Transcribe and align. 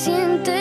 Siente 0.00 0.59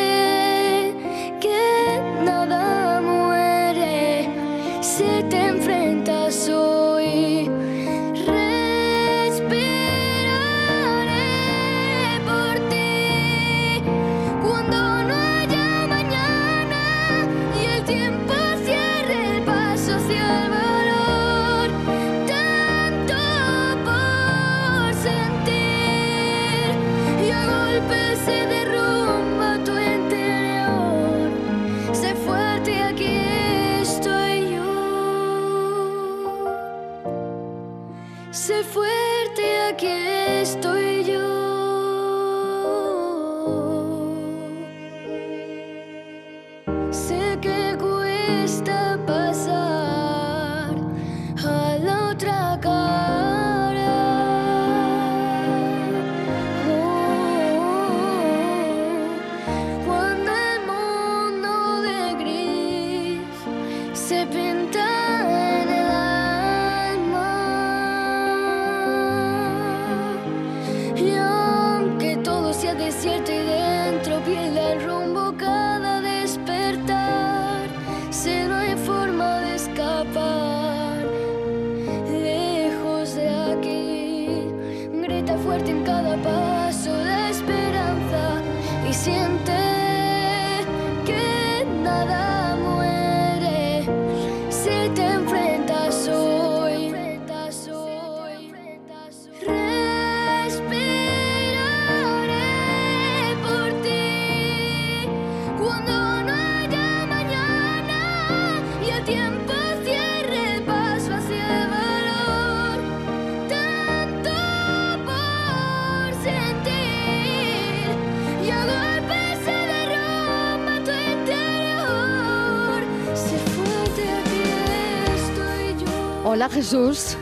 Hola 126.39 126.47
Jesús, 126.47 127.17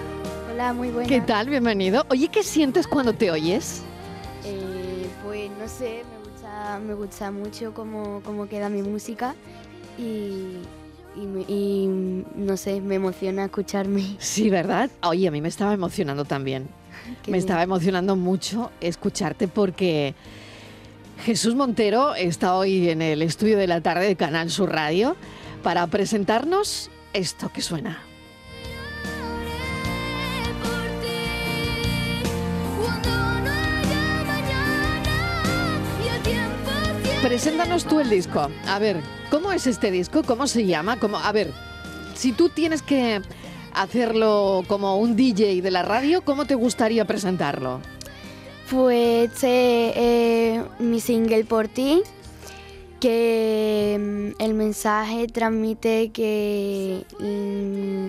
Hola, 0.54 0.74
muy 0.74 0.90
buena. 0.92 1.10
¿qué 1.10 1.22
tal? 1.22 1.50
Bienvenido. 1.50 2.06
Oye, 2.12 2.28
¿qué 2.28 2.44
sientes 2.44 2.86
cuando 2.86 3.14
te 3.14 3.32
oyes? 3.32 3.82
Eh, 4.46 5.08
pues 5.26 5.50
no 5.60 5.68
sé, 5.68 6.04
me 6.04 6.30
gusta, 6.30 6.80
me 6.86 6.94
gusta 6.94 7.32
mucho 7.32 7.74
cómo, 7.74 8.22
cómo 8.24 8.48
queda 8.48 8.70
mi 8.70 8.84
música 8.84 9.34
y, 9.98 10.58
y 11.20 11.26
me- 11.26 11.46
y, 11.48 11.88
no 12.36 12.58
sé, 12.58 12.80
me 12.80 12.94
emociona 12.94 13.46
escucharme. 13.46 14.04
Sí, 14.20 14.52
¿verdad? 14.52 14.92
Oye, 15.02 15.28
a 15.28 15.32
mí 15.32 15.42
me 15.42 15.48
estaba 15.50 15.74
emocionando 15.74 16.24
también. 16.24 16.68
Qué 17.24 17.32
me 17.32 17.38
bien. 17.38 17.40
estaba 17.40 17.64
emocionando 17.64 18.16
mucho 18.16 18.70
escucharte 18.82 19.48
porque 19.48 20.14
Jesús 21.26 21.56
Montero 21.56 22.14
está 22.14 22.54
hoy 22.56 22.90
en 22.92 23.02
el 23.02 23.24
estudio 23.24 23.58
de 23.58 23.66
la 23.66 23.82
tarde 23.82 24.06
de 24.06 24.16
Canal 24.16 24.52
Sur 24.52 24.70
Radio 24.74 25.16
para 25.64 25.88
presentarnos 25.88 26.92
esto 27.14 27.52
que 27.52 27.64
suena. 27.64 28.04
Preséntanos 37.28 37.84
tú 37.84 38.00
el 38.00 38.10
disco. 38.10 38.48
A 38.70 38.80
ver, 38.80 39.02
¿cómo 39.30 39.52
es 39.52 39.68
este 39.68 39.92
disco? 39.92 40.24
¿Cómo 40.24 40.48
se 40.48 40.66
llama? 40.66 40.98
¿Cómo? 40.98 41.18
A 41.18 41.34
ver, 41.34 41.52
si 42.16 42.32
tú 42.32 42.48
tienes 42.48 42.82
que 42.82 43.22
hacerlo 43.74 44.64
como 44.70 44.98
un 44.98 45.18
DJ 45.18 45.62
de 45.62 45.70
la 45.70 45.82
radio, 45.84 46.22
¿cómo 46.22 46.46
te 46.46 46.56
gustaría 46.56 47.04
presentarlo? 47.04 47.82
Pues 48.72 49.30
este 49.30 50.56
es 50.56 50.62
mi 50.80 51.02
single 51.02 51.44
por 51.44 51.68
ti, 51.68 52.02
que 53.02 53.98
mm, 54.00 54.42
el 54.42 54.54
mensaje 54.54 55.28
transmite 55.28 56.12
que 56.12 57.04
mm, 57.20 58.08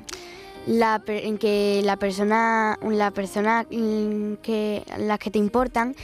la, 0.68 1.02
que 1.40 1.80
la 1.84 1.96
persona, 1.96 2.78
la 2.88 3.10
persona 3.10 3.66
mm, 3.68 4.34
que 4.34 4.84
las 4.96 5.18
que 5.18 5.32
te 5.32 5.40
importan 5.40 5.96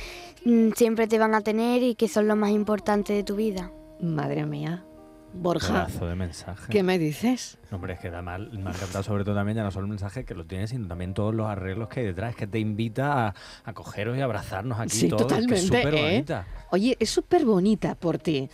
siempre 0.76 1.06
te 1.06 1.18
van 1.18 1.34
a 1.34 1.40
tener 1.40 1.82
y 1.82 1.94
que 1.94 2.08
son 2.08 2.28
lo 2.28 2.36
más 2.36 2.50
importante 2.50 3.12
de 3.12 3.24
tu 3.24 3.36
vida. 3.36 3.70
Madre 4.00 4.46
mía. 4.46 4.84
Borja, 5.36 5.86
Pedazo 5.86 6.06
de 6.06 6.14
mensaje. 6.14 6.70
¿qué 6.70 6.84
me 6.84 6.96
dices? 6.96 7.58
No, 7.70 7.76
Hombre, 7.78 7.94
es 7.94 7.98
que 7.98 8.08
da 8.08 8.22
mal, 8.22 8.50
me 8.52 8.70
ha 8.70 8.72
encantado 8.72 9.02
sobre 9.02 9.24
todo 9.24 9.34
también 9.34 9.56
ya 9.56 9.64
no 9.64 9.72
solo 9.72 9.86
el 9.86 9.90
mensaje 9.90 10.24
que 10.24 10.32
lo 10.34 10.46
tiene, 10.46 10.68
sino 10.68 10.86
también 10.86 11.12
todos 11.12 11.34
los 11.34 11.48
arreglos 11.48 11.88
que 11.88 12.00
hay 12.00 12.06
detrás, 12.06 12.36
que 12.36 12.46
te 12.46 12.60
invita 12.60 13.26
a, 13.28 13.34
a 13.64 13.72
cogeros 13.72 14.16
y 14.16 14.20
abrazarnos 14.20 14.78
aquí 14.78 14.90
Sí, 14.90 15.08
todos, 15.08 15.22
totalmente, 15.22 15.56
es 15.56 15.66
súper 15.66 15.94
¿eh? 15.94 16.02
bonita. 16.02 16.46
Oye, 16.70 16.96
es 17.00 17.10
súper 17.10 17.44
bonita 17.44 17.96
por 17.96 18.18
ti. 18.18 18.48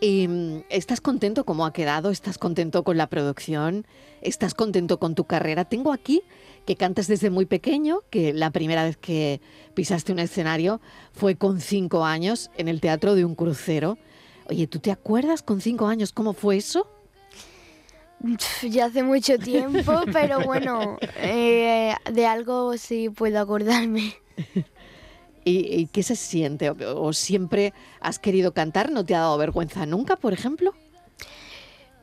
Y, 0.00 0.26
mm, 0.26 0.64
¿Estás 0.70 1.00
contento 1.00 1.44
cómo 1.44 1.66
ha 1.66 1.72
quedado? 1.72 2.10
¿Estás 2.10 2.36
contento 2.36 2.82
con 2.82 2.96
la 2.96 3.06
producción? 3.06 3.86
¿Estás 4.20 4.54
contento 4.54 4.98
con 4.98 5.14
tu 5.14 5.24
carrera? 5.24 5.64
Tengo 5.66 5.92
aquí 5.92 6.22
que 6.66 6.76
cantas 6.76 7.06
desde 7.06 7.30
muy 7.30 7.46
pequeño, 7.46 8.02
que 8.10 8.32
la 8.32 8.50
primera 8.50 8.84
vez 8.84 8.96
que 8.96 9.40
pisaste 9.74 10.12
un 10.12 10.18
escenario 10.18 10.80
fue 11.12 11.36
con 11.36 11.60
cinco 11.60 12.04
años 12.04 12.50
en 12.56 12.68
el 12.68 12.80
Teatro 12.80 13.14
de 13.14 13.24
un 13.24 13.34
Crucero. 13.34 13.98
Oye, 14.48 14.66
¿tú 14.66 14.78
te 14.78 14.90
acuerdas 14.90 15.42
con 15.42 15.60
cinco 15.60 15.86
años 15.86 16.12
cómo 16.12 16.32
fue 16.32 16.56
eso? 16.56 16.86
Ya 18.62 18.86
hace 18.86 19.02
mucho 19.02 19.38
tiempo, 19.38 19.92
pero 20.12 20.40
bueno, 20.40 20.98
eh, 21.16 21.94
de 22.10 22.26
algo 22.26 22.76
sí 22.78 23.10
puedo 23.10 23.40
acordarme. 23.40 24.14
¿Y, 25.44 25.58
y 25.74 25.86
qué 25.88 26.02
se 26.02 26.16
siente? 26.16 26.70
¿O, 26.70 26.76
o 27.02 27.12
siempre 27.12 27.74
has 28.00 28.18
querido 28.18 28.54
cantar? 28.54 28.90
¿No 28.90 29.04
te 29.04 29.14
ha 29.14 29.20
dado 29.20 29.36
vergüenza 29.36 29.84
nunca, 29.84 30.16
por 30.16 30.32
ejemplo? 30.32 30.74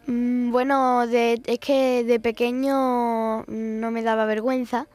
Mm, 0.08 0.52
Bueno, 0.52 1.08
de- 1.08 1.42
es 1.46 1.60
que 1.60 2.04
de 2.04 2.20
pequeño 2.20 3.44
no 3.48 3.92
me 3.92 4.02
daba 4.04 4.26
vergüenza 4.26 4.88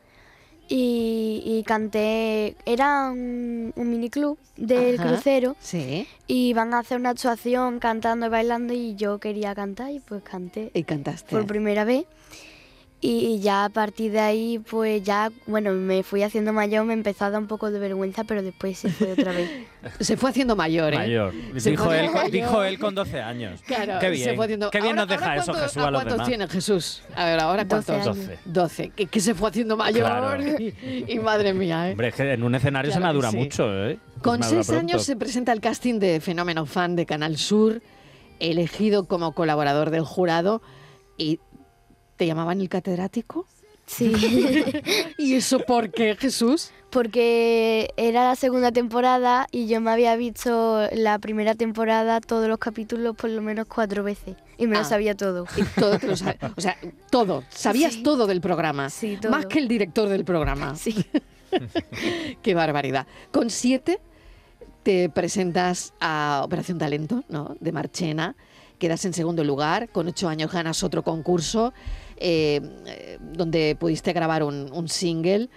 y, 0.68 1.42
y 1.46 1.62
canté, 1.62 2.56
era 2.66 3.10
un, 3.10 3.72
un 3.76 3.90
miniclub 3.90 4.36
del 4.56 4.98
Ajá. 4.98 5.08
crucero 5.12 5.56
Sí. 5.60 6.06
y 6.26 6.52
van 6.54 6.74
a 6.74 6.80
hacer 6.80 6.98
una 6.98 7.10
actuación 7.10 7.78
cantando 7.78 8.26
y 8.26 8.28
bailando 8.28 8.74
y 8.74 8.96
yo 8.96 9.18
quería 9.18 9.54
cantar 9.54 9.92
y 9.92 10.00
pues 10.00 10.22
canté 10.24 10.70
Y 10.74 10.82
cantaste. 10.82 11.30
por 11.30 11.46
primera 11.46 11.84
vez. 11.84 12.04
Y, 12.98 13.40
ya 13.40 13.66
a 13.66 13.68
partir 13.68 14.10
de 14.10 14.20
ahí, 14.20 14.58
pues 14.58 15.02
ya, 15.02 15.30
bueno, 15.46 15.70
me 15.72 16.02
fui 16.02 16.22
haciendo 16.22 16.52
mayor, 16.54 16.84
me 16.86 16.94
empezó 16.94 17.26
a 17.26 17.30
dar 17.30 17.40
un 17.40 17.46
poco 17.46 17.70
de 17.70 17.78
vergüenza, 17.78 18.24
pero 18.24 18.42
después 18.42 18.78
se 18.78 18.88
fue 18.90 19.12
otra 19.12 19.32
vez. 19.32 19.48
Se 20.00 20.16
fue 20.16 20.30
haciendo 20.30 20.56
mayor, 20.56 20.94
¿eh? 20.94 20.96
Mayor. 20.96 21.32
Se 21.58 21.70
Dijo 21.70 21.92
él, 21.92 22.06
haciendo 22.06 22.30
dijo 22.30 22.50
mayor. 22.54 22.66
él 22.66 22.78
con 22.80 22.94
12 22.96 23.20
años. 23.20 23.60
Claro, 23.66 23.98
Qué 24.00 24.06
se 24.06 24.10
bien. 24.10 24.34
fue 24.36 24.46
haciendo- 24.46 24.70
Qué 24.70 24.78
bien 24.80 24.98
Ahora- 24.98 25.02
nos 25.02 25.20
deja 25.20 25.36
eso 25.36 25.44
cuánto- 25.52 25.62
Jesús 25.62 25.76
a 25.76 25.90
los 25.90 25.98
¿Cuántos 25.98 26.12
demás. 26.14 26.28
tiene 26.28 26.48
Jesús? 26.48 27.02
A 27.14 27.24
ver, 27.26 27.38
ahora 27.40 27.64
12 27.64 27.92
cuántos. 27.92 28.16
años. 28.16 28.28
12. 28.28 28.38
12. 28.46 28.90
Que, 28.96 29.06
que 29.06 29.20
se 29.20 29.34
fue 29.34 29.50
haciendo 29.50 29.76
mayor. 29.76 30.06
Claro. 30.06 30.42
Y, 30.58 31.04
y 31.12 31.18
madre 31.20 31.52
mía, 31.54 31.88
¿eh? 31.88 31.92
Hombre, 31.92 32.08
es 32.08 32.14
que 32.14 32.32
en 32.32 32.42
un 32.42 32.54
escenario 32.56 32.90
se 32.90 32.98
Claro 32.98 33.12
que 33.12 33.18
madura 33.18 33.30
sí. 33.30 33.36
mucho, 33.36 33.86
¿eh? 33.88 33.98
Con 34.22 34.42
Se 34.42 34.48
seis 34.64 34.70
años 34.70 35.04
se 35.04 35.14
presenta 35.16 35.52
el 35.52 35.60
casting 35.60 36.00
de 36.00 36.18
Fenómeno 36.20 36.66
Fan 36.66 36.96
de 36.96 37.06
Canal 37.06 37.36
Sur, 37.36 37.82
elegido 38.40 39.06
como 39.06 39.32
colaborador 39.32 39.90
del 39.90 40.02
jurado. 40.02 40.62
¿Y 41.18 41.38
te 42.16 42.26
llamaban 42.26 42.60
el 42.60 42.68
catedrático? 42.68 43.46
Sí, 43.86 44.12
¿Y 45.18 45.34
eso 45.34 45.60
por 45.60 45.90
qué, 45.92 46.16
Jesús? 46.16 46.70
porque 46.90 47.90
era 47.96 48.24
la 48.26 48.36
segunda 48.36 48.72
temporada 48.72 49.46
y 49.50 49.66
yo 49.66 49.80
me 49.82 49.90
había 49.90 50.16
visto 50.16 50.88
la 50.92 51.18
primera 51.18 51.54
temporada, 51.54 52.20
todos 52.20 52.48
los 52.48 52.58
capítulos 52.58 53.14
por 53.16 53.28
lo 53.28 53.42
menos 53.42 53.66
cuatro 53.68 54.02
veces 54.02 54.34
y 54.56 54.66
me 54.66 54.76
Ah. 54.76 54.80
lo 54.80 54.84
sabía 54.86 55.14
todo. 55.14 55.46
Y 55.56 55.62
todo 55.78 55.98
te 55.98 56.06
lo 56.06 56.16
sabe- 56.16 56.38
O 56.56 56.60
sea, 56.60 56.76
todo. 57.10 57.44
Sabías 57.50 57.94
Sí. 57.94 58.02
todo 58.02 58.26
del 58.26 58.40
programa. 58.40 58.88
Sí, 58.88 59.18
todo. 59.20 59.30
Más 59.30 59.44
que 59.46 59.58
el 59.58 59.68
director 59.68 60.08
del 60.08 60.24
programa. 60.24 60.74
Sí. 60.76 61.04
Qué 62.42 62.54
barbaridad. 62.54 63.06
Con 63.30 63.50
siete 63.50 64.00
te 64.82 65.08
presentas 65.10 65.92
a 66.00 66.42
Operación 66.44 66.78
Talento, 66.78 67.24
¿no? 67.28 67.56
De 67.60 67.72
Marchena. 67.72 68.36
Quedas 68.78 69.04
en 69.04 69.12
segundo 69.12 69.42
lugar. 69.44 69.88
Con 69.90 70.06
ocho 70.08 70.28
años 70.28 70.52
ganas 70.52 70.82
otro 70.82 71.02
concurso 71.02 71.72
eh, 72.18 73.18
donde 73.20 73.76
pudiste 73.78 74.12
grabar 74.12 74.42
un, 74.42 74.70
un 74.72 74.88
single. 74.88 75.48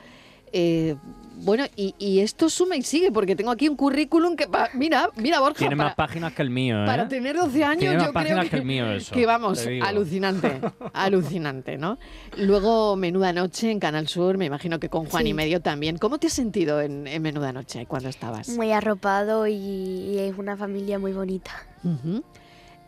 Eh, 0.52 0.96
bueno, 1.42 1.64
y, 1.78 1.96
y 2.00 2.20
esto 2.20 2.50
suma 2.50 2.76
y 2.76 2.82
sigue, 2.82 3.14
porque 3.14 3.34
tengo 3.34 3.50
aquí 3.52 3.70
un 3.70 3.78
currículum 3.78 4.36
que, 4.36 4.48
pa- 4.48 4.68
mira, 4.74 5.10
mira 5.16 5.40
Borja, 5.40 5.60
Tiene 5.60 5.78
para, 5.78 5.88
más 5.90 5.96
páginas 5.96 6.34
que 6.34 6.42
el 6.42 6.50
mío, 6.50 6.84
¿eh? 6.84 6.86
para 6.86 7.08
tener 7.08 7.38
12 7.38 7.64
años 7.64 7.80
Tiene 7.80 7.96
más 7.96 8.06
yo 8.08 8.12
creo 8.12 8.14
páginas 8.14 8.44
que, 8.44 8.50
que 8.50 8.56
el 8.58 8.66
mío 8.66 8.92
eso, 8.92 9.16
que 9.16 9.26
vamos, 9.26 9.66
alucinante, 9.82 10.60
alucinante, 10.94 11.78
¿no? 11.78 11.98
Luego 12.36 12.98
Menuda 12.98 13.32
Noche 13.32 13.72
en 13.72 13.80
Canal 13.80 14.10
Sur, 14.10 14.38
me 14.38 14.44
imagino 14.48 14.82
que 14.82 14.90
con 14.90 15.06
Juan 15.06 15.28
y. 15.28 15.34
Medio 15.34 15.62
también. 15.62 15.98
¿Cómo 15.98 16.18
te 16.18 16.28
has 16.28 16.34
sentido 16.34 16.82
en, 16.82 17.08
en 17.08 17.22
Menuda 17.22 17.54
Noche 17.54 17.86
cuando 17.86 18.10
estabas? 18.10 18.50
Muy 18.50 18.74
arropado 18.74 19.48
y, 19.48 19.54
y 19.54 20.18
es 20.20 20.38
una 20.38 20.58
familia 20.58 21.00
muy 21.00 21.14
bonita. 21.14 21.52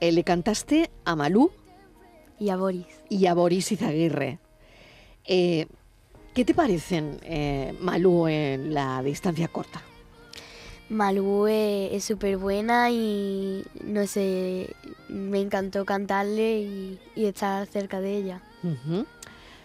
Eh, 0.02 0.12
le 0.12 0.24
cantaste 0.26 0.90
a 1.06 1.16
Malú 1.16 1.52
Y 2.42 2.50
a 2.50 2.56
Boris. 2.58 2.88
y 3.08 3.28
a 3.28 3.36
Boris 3.36 3.72
Izaguirre. 3.72 4.40
Eh, 5.26 5.68
¿Qué 6.34 6.44
te 6.44 6.56
parecen 6.56 7.20
eh, 7.22 7.76
Malú 7.80 8.28
en 8.28 8.74
la 8.74 9.04
distancia 9.04 9.48
corta? 9.48 9.84
Malú 10.90 11.46
es 11.46 12.04
súper 12.04 12.38
buena 12.38 12.90
y 12.90 13.64
no 13.86 14.08
sé, 14.08 14.74
me 15.08 15.40
encantó 15.40 15.86
cantarle 15.86 16.62
y, 16.62 17.00
y 17.16 17.26
estar 17.26 17.68
cerca 17.68 18.02
de 18.02 18.18
ella. 18.18 18.42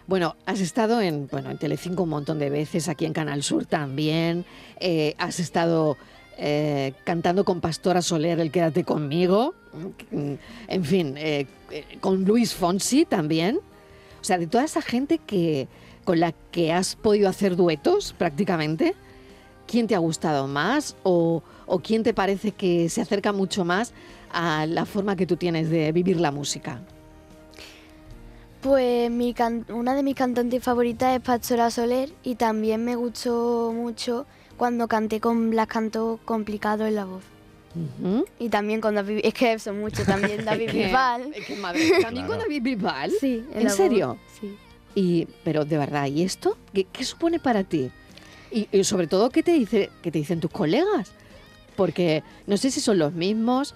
Bueno, 0.06 0.36
has 0.44 0.60
estado 0.60 1.00
en, 1.00 1.28
bueno, 1.28 1.50
en 1.50 1.56
Telecinco 1.56 2.02
un 2.02 2.10
montón 2.10 2.38
de 2.38 2.50
veces, 2.50 2.90
aquí 2.90 3.06
en 3.06 3.14
Canal 3.14 3.42
Sur 3.42 3.64
también. 3.64 4.44
Eh, 4.80 5.14
has 5.18 5.40
estado 5.40 5.96
eh, 6.36 6.92
cantando 7.04 7.44
con 7.46 7.62
Pastora 7.62 8.02
Soler 8.02 8.38
el 8.38 8.52
Quédate 8.52 8.84
conmigo. 8.84 9.54
En 10.68 10.84
fin, 10.84 11.16
eh, 11.16 11.46
eh, 11.70 11.98
con 12.00 12.24
Luis 12.24 12.54
Fonsi 12.54 13.04
también. 13.04 13.58
O 14.20 14.24
sea, 14.24 14.38
de 14.38 14.46
toda 14.46 14.64
esa 14.64 14.82
gente 14.82 15.18
que, 15.18 15.68
con 16.04 16.20
la 16.20 16.32
que 16.50 16.72
has 16.72 16.96
podido 16.96 17.28
hacer 17.28 17.56
duetos 17.56 18.14
prácticamente, 18.16 18.94
¿quién 19.66 19.86
te 19.86 19.94
ha 19.94 19.98
gustado 19.98 20.46
más? 20.46 20.96
¿O, 21.02 21.42
quién 21.82 22.02
te 22.02 22.14
parece 22.14 22.52
que 22.52 22.88
se 22.88 23.00
acerca 23.02 23.32
mucho 23.32 23.64
más 23.64 23.92
a 24.32 24.66
la 24.66 24.86
forma 24.86 25.16
que 25.16 25.26
tú 25.26 25.36
tienes 25.36 25.70
de 25.70 25.92
vivir 25.92 26.18
la 26.20 26.30
música? 26.30 26.80
Pues 28.62 29.10
una 29.68 29.94
de 29.94 30.02
mis 30.02 30.14
cantantes 30.14 30.62
favoritas 30.62 31.14
es 31.14 31.22
Pastora 31.22 31.70
Soler 31.70 32.10
y 32.24 32.34
también 32.34 32.84
me 32.84 32.96
gustó 32.96 33.72
mucho 33.72 34.26
cuando 34.56 34.88
canté 34.88 35.20
con 35.20 35.50
Blas 35.50 35.68
Canto 35.68 36.18
complicado 36.24 36.86
en 36.86 36.96
la 36.96 37.04
voz. 37.04 37.35
Ujú. 38.00 38.24
Y 38.38 38.48
también 38.48 38.80
con 38.80 38.94
David, 38.94 39.20
es 39.22 39.34
que 39.34 39.58
son 39.58 39.80
muchos 39.80 40.06
también, 40.06 40.44
David 40.44 40.68
Es 40.68 40.72
que- 40.72 40.84
Bisbal. 40.84 41.32
es 41.34 41.46
que, 41.46 41.56
madre, 41.56 41.80
También 42.00 42.26
con 42.26 42.36
Claro. 42.36 42.42
David 42.50 42.62
Bisbal. 42.62 43.10
Sí, 43.20 43.44
¿En 43.54 43.70
serio? 43.70 44.18
Sí. 44.40 44.56
Y, 44.94 45.28
pero 45.44 45.64
de 45.64 45.76
verdad, 45.76 46.06
¿y 46.06 46.22
esto? 46.22 46.56
¿Qué, 46.72 46.84
qué 46.84 47.04
supone 47.04 47.38
para 47.38 47.64
ti? 47.64 47.90
Y, 48.50 48.68
y 48.72 48.84
sobre 48.84 49.06
todo, 49.06 49.28
¿qué 49.30 49.42
te, 49.42 49.52
dice, 49.52 49.90
¿qué 50.02 50.10
te 50.10 50.18
dicen 50.18 50.40
tus 50.40 50.50
colegas? 50.50 51.12
Porque 51.76 52.22
no 52.46 52.56
sé 52.56 52.70
si 52.70 52.80
son 52.80 52.98
los 52.98 53.12
mismos, 53.12 53.74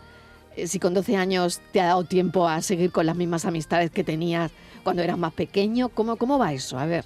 eh, 0.57 0.67
si 0.67 0.79
con 0.79 0.95
12 0.95 1.17
años 1.17 1.61
te 1.73 1.81
ha 1.83 1.87
dado 1.87 2.05
tiempo 2.05 2.49
a 2.49 2.63
seguir 2.63 2.91
con 2.91 3.05
las 3.05 3.17
mismas 3.17 3.45
amistades 3.45 3.91
que 3.91 4.03
tenías 4.05 4.51
cuando 4.83 5.03
eras 5.03 5.19
más 5.19 5.35
pequeño. 5.35 5.91
¿Cómo, 5.91 6.17
cómo 6.17 6.39
va 6.39 6.55
eso? 6.55 6.79
A 6.79 6.87
ver. 6.87 7.05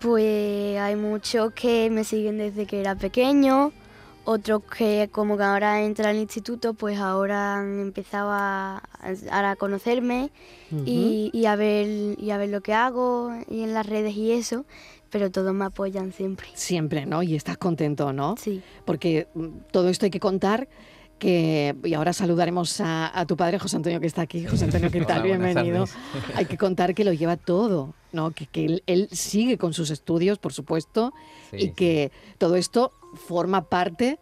Pues 0.00 0.78
hay 0.78 0.96
muchos 0.96 1.52
que 1.52 1.90
me 1.90 2.04
siguen 2.04 2.38
desde 2.38 2.66
que 2.66 2.80
era 2.80 2.94
pequeño, 2.94 3.70
otros 4.30 4.62
que 4.76 5.08
como 5.12 5.36
que 5.36 5.42
ahora 5.44 5.82
entra 5.82 6.10
al 6.10 6.16
instituto, 6.16 6.74
pues 6.74 6.98
ahora 6.98 7.58
han 7.58 7.80
empezado 7.80 8.30
a, 8.32 8.82
a- 9.32 9.50
a 9.50 9.56
conocerme 9.56 10.30
y, 10.86 11.30
y 11.32 11.46
a 11.46 11.56
ver, 11.56 12.16
y 12.18 12.30
a 12.30 12.36
ver 12.38 12.48
lo 12.50 12.60
que 12.60 12.72
hago 12.74 13.32
y 13.48 13.62
en 13.62 13.74
las 13.74 13.86
redes 13.86 14.14
y 14.16 14.32
eso, 14.32 14.64
pero 15.10 15.30
todos 15.30 15.52
me 15.52 15.64
apoyan 15.64 16.12
siempre. 16.12 16.46
Siempre, 16.54 17.06
¿no? 17.06 17.22
Y 17.22 17.34
estás 17.34 17.56
contento, 17.58 18.12
¿no? 18.12 18.36
Sí. 18.38 18.62
porque 18.84 19.26
mm, 19.34 19.46
todo 19.72 19.88
esto 19.88 20.06
hay 20.06 20.10
que 20.10 20.20
contar 20.20 20.68
que 21.18 21.74
y 21.84 21.92
ahora 21.92 22.12
saludaremos 22.14 22.80
a, 22.80 23.10
a 23.18 23.26
tu 23.26 23.36
padre 23.36 23.58
José 23.58 23.76
Antonio 23.76 24.00
que 24.00 24.06
está 24.06 24.22
aquí 24.22 24.46
José 24.46 24.64
Antonio 24.64 24.90
qué 24.90 25.00
tal 25.04 25.18
Hola, 25.20 25.24
bienvenido 25.36 25.84
tardes. 25.84 25.94
hay 26.34 26.46
que 26.46 26.56
contar 26.56 26.94
que 26.94 27.04
lo 27.04 27.12
lleva 27.12 27.36
todo 27.36 27.92
no 28.12 28.30
que, 28.30 28.46
que 28.46 28.64
él, 28.64 28.82
él 28.86 29.06
sigue 29.12 29.58
con 29.58 29.74
sus 29.74 29.90
estudios 29.90 30.38
por 30.38 30.54
supuesto 30.54 31.12
Sí, 31.50 31.56
y 31.56 31.60
sí. 31.60 31.70
que 31.72 32.12
todo 32.38 32.56
esto 32.56 32.92
forma 33.14 33.62
parte 33.68 34.18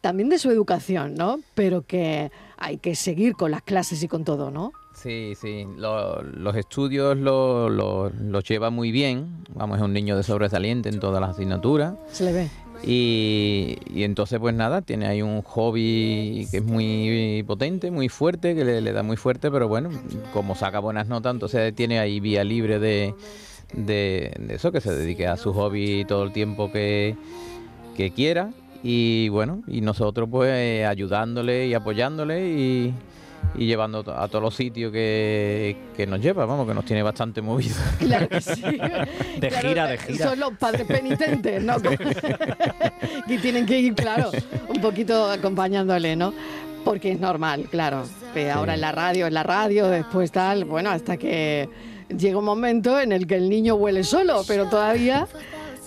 también 0.00 0.28
de 0.28 0.38
su 0.38 0.50
educación 0.50 1.14
no 1.14 1.38
pero 1.54 1.82
que 1.82 2.30
hay 2.56 2.78
que 2.78 2.94
seguir 2.94 3.34
con 3.34 3.50
las 3.50 3.62
clases 3.62 4.02
y 4.02 4.08
con 4.08 4.24
todo 4.24 4.50
no 4.50 4.72
Sí, 4.94 5.34
sí. 5.40 5.64
Lo- 5.76 6.20
los 6.24 6.56
estudios 6.56 7.16
lo- 7.16 7.68
lo- 7.70 8.10
los 8.10 8.42
lleva 8.42 8.68
muy 8.70 8.90
bien. 8.90 9.44
Vamos, 9.54 9.76
es 9.78 9.84
un 9.84 9.92
niño 9.92 10.16
de 10.16 10.24
sobresaliente 10.24 10.88
en 10.88 10.98
todas 10.98 11.20
las 11.20 11.30
asignaturas. 11.30 11.94
se 12.10 12.24
le 12.24 12.32
ve 12.32 12.48
Y, 12.82 13.76
y 13.94 14.02
entonces, 14.02 14.40
pues 14.40 14.56
nada, 14.56 14.82
tiene 14.82 15.06
ahí 15.06 15.22
un 15.22 15.42
hobby 15.42 16.48
que 16.50 16.56
es 16.56 16.64
muy 16.64 17.44
potente, 17.46 17.92
muy 17.92 18.08
fuerte, 18.08 18.56
que 18.56 18.64
le, 18.64 18.80
le 18.80 18.92
da 18.92 19.04
muy 19.04 19.16
fuerte, 19.16 19.52
pero 19.52 19.68
bueno, 19.68 19.90
como 20.32 20.56
saca 20.56 20.80
buenas 20.80 21.06
notas, 21.06 21.32
entonces 21.32 21.72
tiene 21.76 22.00
ahí 22.00 22.18
vía 22.18 22.42
libre 22.42 22.80
de, 22.80 23.14
de, 23.74 24.32
de 24.36 24.54
eso, 24.56 24.72
que 24.72 24.80
se 24.80 24.92
dedique 24.92 25.28
a 25.28 25.36
su 25.36 25.52
hobby 25.52 26.04
todo 26.06 26.24
el 26.24 26.32
tiempo 26.32 26.72
que, 26.72 27.14
que 27.98 28.12
quiera. 28.12 28.50
Y 28.84 29.28
bueno, 29.30 29.64
y 29.66 29.80
nosotros 29.80 30.28
pues 30.30 30.86
ayudándole 30.86 31.66
y 31.66 31.74
apoyándole 31.74 32.48
y, 32.48 32.94
y 33.56 33.66
llevando 33.66 34.04
a 34.16 34.28
todos 34.28 34.40
los 34.40 34.54
sitios 34.54 34.92
que, 34.92 35.76
que 35.96 36.06
nos 36.06 36.20
lleva, 36.20 36.46
vamos, 36.46 36.68
que 36.68 36.74
nos 36.74 36.84
tiene 36.84 37.02
bastante 37.02 37.42
movidos. 37.42 37.76
Claro 37.98 38.28
que 38.28 38.40
sí. 38.40 38.62
De 39.40 39.50
gira, 39.50 39.88
de 39.88 39.98
gira. 39.98 40.28
Son 40.28 40.38
los 40.38 40.52
padres 40.56 40.86
penitentes, 40.86 41.60
¿no? 41.60 41.82
que 41.82 43.38
tienen 43.42 43.66
que 43.66 43.80
ir, 43.80 43.94
claro, 43.96 44.30
un 44.68 44.80
poquito 44.80 45.28
acompañándole, 45.28 46.14
¿no? 46.14 46.32
Porque 46.84 47.10
es 47.10 47.18
normal, 47.18 47.66
claro. 47.68 48.04
Que 48.32 48.48
ahora 48.48 48.74
en 48.74 48.80
la 48.80 48.92
radio, 48.92 49.26
en 49.26 49.34
la 49.34 49.42
radio, 49.42 49.88
después 49.88 50.30
tal, 50.30 50.64
bueno, 50.64 50.90
hasta 50.90 51.16
que 51.16 51.68
llega 52.16 52.38
un 52.38 52.44
momento 52.44 53.00
en 53.00 53.10
el 53.10 53.26
que 53.26 53.34
el 53.34 53.48
niño 53.48 53.74
huele 53.74 54.04
solo, 54.04 54.42
pero 54.46 54.68
todavía, 54.68 55.26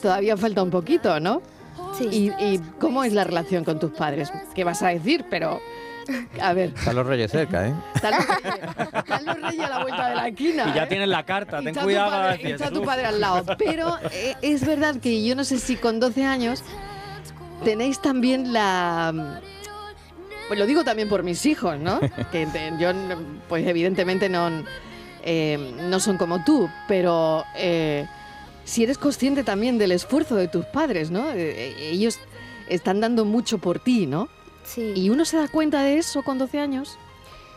todavía 0.01 0.35
falta 0.35 0.61
un 0.61 0.71
poquito, 0.71 1.17
¿no? 1.21 1.41
Sí. 1.97 2.07
¿Y, 2.39 2.43
y 2.43 2.59
cómo 2.79 3.03
es 3.03 3.13
la 3.13 3.23
relación 3.23 3.63
con 3.63 3.79
tus 3.79 3.91
padres? 3.91 4.31
¿Qué 4.55 4.63
vas 4.63 4.81
a 4.81 4.87
decir? 4.89 5.25
Pero, 5.29 5.59
a 6.41 6.53
ver, 6.53 6.73
Están 6.75 6.95
los 6.95 7.05
reyes 7.05 7.31
cerca, 7.31 7.67
¿eh? 7.67 7.73
están 7.95 8.13
los 8.15 8.27
reyes, 8.27 8.59
están 8.95 9.25
los 9.25 9.41
reyes 9.41 9.65
a 9.65 9.69
la 9.69 9.81
vuelta 9.81 10.09
de 10.09 10.15
la 10.15 10.27
esquina. 10.29 10.65
Y 10.69 10.73
ya 10.73 10.83
¿eh? 10.83 10.87
tienes 10.87 11.07
la 11.09 11.23
carta, 11.25 11.57
Y 11.61 11.65
ten 11.65 11.67
está 11.69 11.81
tu 11.81 11.85
cuidado. 11.87 12.11
padre- 12.11 12.51
está 12.53 12.71
tu 12.71 12.83
padre 12.83 13.05
al 13.05 13.19
lado. 13.21 13.43
Pero 13.57 13.97
eh, 14.11 14.35
es 14.41 14.65
verdad 14.65 14.95
que 15.01 15.23
yo 15.25 15.35
no 15.35 15.43
sé 15.43 15.59
si 15.59 15.75
con 15.75 15.99
12 15.99 16.25
años 16.25 16.63
tenéis 17.63 18.01
también 18.01 18.53
la... 18.53 19.39
Pues 20.47 20.59
lo 20.59 20.65
digo 20.65 20.83
también 20.83 21.07
por 21.07 21.23
mis 21.23 21.45
hijos, 21.45 21.77
¿no? 21.79 21.99
que 22.31 22.45
te- 22.47 22.73
yo, 22.79 22.89
pues 23.47 23.65
evidentemente 23.67 24.27
no, 24.27 24.49
eh, 25.23 25.75
no 25.89 25.99
son 25.99 26.17
como 26.17 26.43
tú, 26.43 26.69
pero 26.89 27.45
eh, 27.55 28.05
si 28.71 28.83
eres 28.83 28.97
consciente 28.97 29.43
también 29.43 29.77
del 29.77 29.91
esfuerzo 29.91 30.35
de 30.35 30.47
tus 30.47 30.65
padres, 30.65 31.11
¿no? 31.11 31.29
Eh, 31.33 31.75
ellos 31.91 32.19
están 32.69 33.01
dando 33.01 33.25
mucho 33.25 33.57
por 33.57 33.79
ti, 33.79 34.05
¿no? 34.05 34.29
Sí. 34.63 34.93
¿Y 34.95 35.09
uno 35.09 35.25
se 35.25 35.35
da 35.35 35.49
cuenta 35.49 35.83
de 35.83 35.97
eso 35.97 36.23
con 36.23 36.37
12 36.37 36.57
años? 36.59 36.97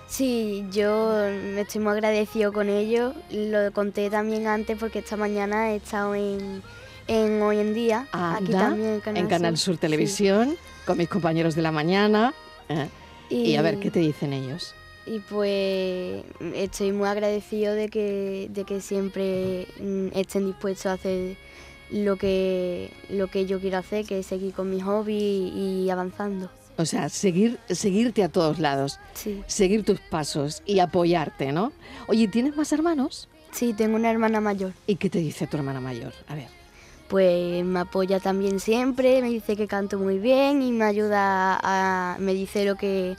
Sí, 0.09 0.65
yo 0.73 1.29
me 1.55 1.61
estoy 1.61 1.81
muy 1.81 1.93
agradecido 1.93 2.53
con 2.53 2.69
ellos. 2.69 3.15
Lo 3.31 3.73
conté 3.73 4.11
también 4.11 4.49
antes 4.49 4.77
porque 4.77 4.99
esta 4.99 5.17
mañana 5.17 5.71
he 5.71 5.77
estado 5.77 6.17
en, 6.17 6.63
en 7.07 7.41
Hoy 7.43 7.59
en 7.61 7.75
Día, 7.75 8.09
aquí 8.11 8.47
Anda, 8.47 8.59
también 8.59 8.95
en 8.95 9.01
Canal, 9.01 9.23
en 9.23 9.29
Canal 9.29 9.57
Sur. 9.57 9.77
Televisión, 9.77 10.57
con 10.85 10.99
mis 10.99 11.09
compañeros 11.09 11.55
de 11.55 11.63
la 11.63 11.71
mañana. 11.71 12.35
eh, 12.69 12.89
Y, 13.31 13.37
y 13.53 13.57
a 13.57 13.63
ver, 13.63 13.79
¿qué 13.79 13.91
te 13.93 14.01
dicen 14.01 14.33
ellos? 14.33 14.75
Y 15.07 15.19
pues 15.21 16.25
estoy 16.55 16.93
muy 16.93 17.09
agradecido 17.09 17.75
de 17.75 17.89
que, 17.89 18.49
de 18.51 18.65
que 18.65 18.81
siempre 18.81 19.67
mm, 19.81 20.09
estén 20.15 20.47
dispuestos 20.47 20.87
a 20.87 20.93
hacer 20.95 21.37
lo 21.91 22.17
que, 22.17 22.91
lo 23.11 23.27
que 23.29 23.45
yo 23.47 23.61
quiero 23.61 23.79
hacer, 23.79 24.07
que 24.07 24.21
es 24.21 24.27
seguir 24.27 24.53
con 24.55 24.71
mi 24.71 24.81
hobby 24.81 25.53
y 25.55 25.91
avanzando. 25.91 26.51
O 26.77 26.87
sea, 26.87 27.09
seguir, 27.09 27.59
seguirte 27.69 28.25
a 28.25 28.29
todos 28.29 28.59
lados, 28.59 28.99
Sí. 29.13 29.43
seguir 29.47 29.85
tus 29.85 30.01
pasos 30.01 30.63
y 30.67 30.81
apoyarte, 30.81 31.53
¿no? 31.53 31.73
Oye, 32.09 32.27
¿tienes 32.27 32.57
más 32.57 32.73
hermanos? 32.73 33.29
Sí, 33.53 33.75
tengo 33.75 33.95
una 33.97 34.11
hermana 34.11 34.41
mayor. 34.41 34.73
¿Y 34.87 34.97
qué 34.97 35.09
te 35.11 35.19
dice 35.21 35.47
tu 35.47 35.57
hermana 35.59 35.81
mayor? 35.81 36.13
A 36.27 36.35
ver. 36.35 36.49
Pues 37.09 37.65
me 37.65 37.79
apoya 37.81 38.19
también 38.19 38.59
siempre, 38.59 39.21
me 39.21 39.29
dice 39.29 39.55
que 39.55 39.69
canto 39.69 39.99
muy 39.99 40.19
bien 40.19 40.63
y 40.63 40.73
me 40.73 40.85
ayuda 40.87 41.61
a, 41.63 42.17
me 42.19 42.33
dice 42.35 42.65
lo 42.65 42.75
que 42.75 43.15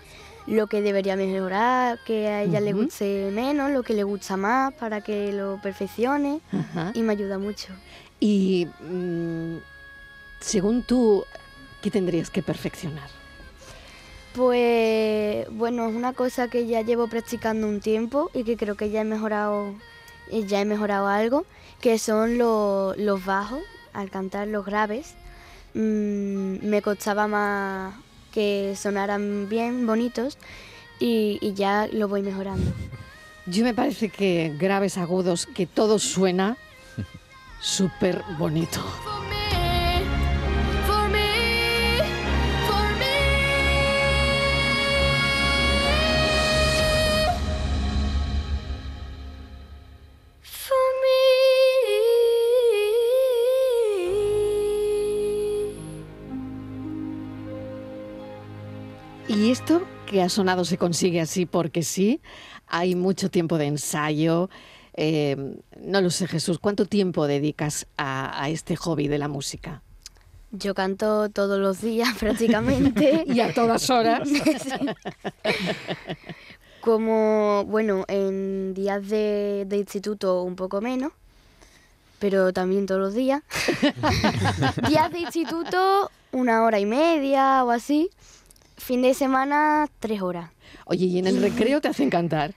lo 0.48 0.68
que 0.68 0.82
debería 0.82 1.16
mejorar, 1.16 2.00
que 2.06 2.28
a 2.28 2.44
ella 2.44 2.60
le 2.62 2.72
guste 2.86 3.32
menos, 3.32 3.72
lo 3.72 3.82
que 3.84 3.94
le 3.94 4.04
gusta 4.04 4.38
más 4.38 4.74
para 4.76 5.02
que 5.02 5.32
lo 5.34 5.60
perfeccione 5.62 6.40
y 6.94 7.02
me 7.02 7.14
ayuda 7.14 7.38
mucho. 7.40 7.74
Y 8.20 8.68
mm, 8.82 9.58
según 10.40 10.84
tú, 10.84 11.26
¿qué 11.82 11.90
tendrías 11.92 12.30
que 12.30 12.42
perfeccionar? 12.44 13.10
Pues 14.34 15.48
bueno, 15.52 15.88
es 15.88 15.96
una 15.96 16.14
cosa 16.14 16.50
que 16.50 16.68
ya 16.68 16.82
llevo 16.82 17.08
practicando 17.08 17.68
un 17.68 17.80
tiempo 17.80 18.30
y 18.34 18.44
que 18.44 18.58
creo 18.58 18.76
que 18.76 18.90
ya 18.90 19.02
he 19.02 19.06
mejorado, 19.06 19.74
eh, 20.30 20.46
ya 20.46 20.60
he 20.62 20.66
mejorado 20.66 21.08
algo, 21.08 21.46
que 21.82 21.98
son 21.98 22.38
lo- 22.38 22.94
los 22.98 23.24
bajos, 23.24 23.62
al 23.94 24.10
cantar 24.12 24.48
los 24.50 24.66
graves. 24.66 25.14
Mm, 25.74 26.68
me 26.68 26.82
costaba 26.82 27.28
más 27.28 27.96
que 28.36 28.76
sonaran 28.78 29.48
bien, 29.48 29.88
bonitos, 29.88 30.38
y, 31.00 31.40
y 31.42 31.54
ya 31.54 31.88
lo 31.92 32.10
voy 32.10 32.22
mejorando. 32.22 32.70
Yo 33.46 33.64
me 33.64 33.74
parece 33.74 34.10
que 34.10 34.54
graves, 34.60 34.98
agudos, 34.98 35.46
que 35.46 35.66
todo 35.66 36.00
suena 36.00 36.58
súper 37.62 38.22
bonito. 38.38 38.84
Y 59.36 59.52
esto 59.52 59.82
que 60.06 60.22
ha 60.22 60.30
sonado 60.30 60.64
se 60.64 60.78
consigue 60.78 61.20
así 61.20 61.46
porque 61.46 61.84
sí. 61.84 62.22
Hay 62.68 62.96
mucho 62.96 63.30
tiempo 63.30 63.58
de 63.58 63.66
ensayo. 63.66 64.50
Eh, 64.94 65.58
no 65.82 66.00
lo 66.00 66.10
sé, 66.10 66.26
Jesús, 66.28 66.58
¿cuánto 66.58 66.86
tiempo 66.86 67.28
dedicas 67.28 67.86
a, 67.98 68.42
a 68.42 68.50
este 68.50 68.78
hobby 68.78 69.10
de 69.10 69.18
la 69.18 69.28
música? 69.28 69.82
Yo 70.52 70.74
canto 70.74 71.30
todos 71.30 71.60
los 71.60 71.82
días 71.82 72.16
prácticamente. 72.20 73.26
Y 73.28 73.42
a 73.42 73.54
todas 73.54 73.90
horas. 73.90 74.30
Como, 76.80 77.66
bueno, 77.66 78.06
en 78.08 78.74
días 78.74 79.10
de, 79.10 79.66
de 79.68 79.78
instituto 79.78 80.44
un 80.44 80.56
poco 80.56 80.80
menos, 80.80 81.12
pero 82.20 82.54
también 82.54 82.86
todos 82.86 83.02
los 83.02 83.14
días. 83.14 83.42
días 84.88 85.12
de 85.12 85.20
instituto 85.20 86.10
una 86.32 86.64
hora 86.64 86.80
y 86.80 86.86
media 86.86 87.66
o 87.66 87.72
así. 87.72 88.10
Fin 88.78 89.02
de 89.02 89.14
semana 89.14 89.88
tres 90.00 90.22
horas. 90.22 90.52
Oye, 90.86 91.06
¿y 91.06 91.20
en 91.20 91.28
el 91.28 91.42
recreo 91.42 91.82
te 91.82 91.88
hacen 91.88 92.10
cantar? 92.10 92.54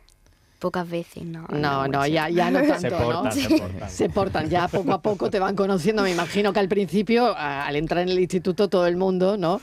Pocas 0.58 0.88
veces, 0.90 1.24
no. 1.24 1.46
No, 1.50 1.86
no, 1.86 2.04
ya, 2.06 2.28
ya 2.28 2.50
no 2.50 2.60
tanto, 2.66 2.80
Se 2.80 2.90
¿no? 2.90 2.98
portan, 2.98 3.32
se 3.32 3.48
portan. 3.48 3.90
Se 3.90 4.08
portan, 4.08 4.50
ya 4.50 4.68
poco 4.68 4.92
a 4.92 5.00
poco 5.00 5.30
te 5.30 5.38
van 5.38 5.54
conociendo. 5.54 6.02
Me 6.02 6.10
imagino 6.10 6.52
que 6.52 6.58
al 6.58 6.68
principio, 6.68 7.34
al 7.36 7.76
entrar 7.76 8.02
en 8.02 8.08
el 8.08 8.18
instituto, 8.18 8.68
todo 8.68 8.86
el 8.88 8.96
mundo, 8.96 9.36
¿no? 9.36 9.60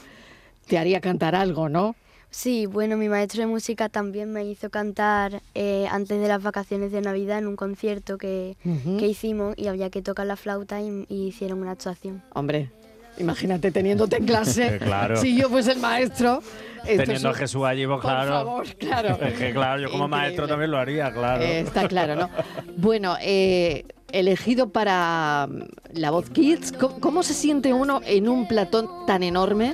Te 0.68 0.78
haría 0.78 1.02
cantar 1.02 1.36
algo, 1.36 1.68
¿no? 1.68 1.96
Sí, 2.32 2.66
bueno, 2.66 2.98
mi 2.98 3.08
maestro 3.08 3.42
de 3.42 3.48
música 3.48 3.88
también 3.88 4.32
me 4.32 4.44
hizo 4.46 4.70
cantar 4.70 5.42
eh, 5.54 5.88
antes 5.90 6.20
de 6.20 6.28
las 6.28 6.42
vacaciones 6.44 6.92
de 6.92 7.02
Navidad 7.02 7.40
en 7.40 7.48
un 7.48 7.56
concierto 7.56 8.18
que, 8.18 8.58
que 8.64 9.08
hicimos 9.08 9.54
y 9.58 9.68
había 9.68 9.90
que 9.90 10.02
tocar 10.02 10.26
la 10.26 10.36
flauta 10.36 10.82
y, 10.82 11.06
y 11.08 11.28
hicieron 11.28 11.60
una 11.62 11.72
actuación. 11.72 12.24
Hombre, 12.34 12.72
imagínate 13.18 13.72
teniéndote 13.72 14.18
en 14.18 14.26
clase. 14.26 14.78
Claro. 14.84 15.18
Si 15.18 15.36
yo 15.36 15.50
fuese 15.50 15.72
el 15.72 15.80
maestro. 15.80 16.42
Teniendo 16.86 17.30
a 17.30 17.32
es- 17.32 17.38
Jesús 17.38 17.64
allí, 17.66 17.88
Por 17.88 18.00
claro. 18.00 18.32
favor, 18.32 18.68
claro. 18.76 19.18
Es 19.26 19.34
que 19.34 19.52
claro, 19.54 19.82
yo 19.82 19.90
como 19.90 20.08
maestro 20.08 20.48
también 20.48 20.70
lo 20.72 20.78
haría, 20.78 21.12
claro. 21.12 21.44
Eh, 21.44 21.62
está 21.62 21.88
claro, 21.88 22.16
¿no? 22.16 22.30
Bueno, 22.78 23.16
eh, 23.22 23.86
elegido 24.12 24.70
para 24.70 25.48
mm, 25.50 25.64
la 25.98 26.12
voz 26.12 26.30
Kids, 26.30 26.74
¿cómo, 26.74 27.00
cómo 27.00 27.24
se 27.24 27.34
siente 27.34 27.74
uno 27.74 28.02
en 28.06 28.30
un 28.30 28.48
platón 28.48 28.88
tan 29.08 29.24
enorme 29.24 29.74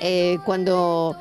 eh, 0.00 0.38
cuando 0.44 1.16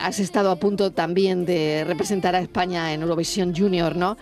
has 0.00 0.18
estado 0.18 0.50
a 0.50 0.56
punto 0.56 0.92
también 0.92 1.44
de 1.44 1.84
representar 1.86 2.34
a 2.34 2.40
España 2.40 2.92
en 2.94 3.02
Eurovisión 3.02 3.54
Junior, 3.54 3.94
¿no? 3.96 4.16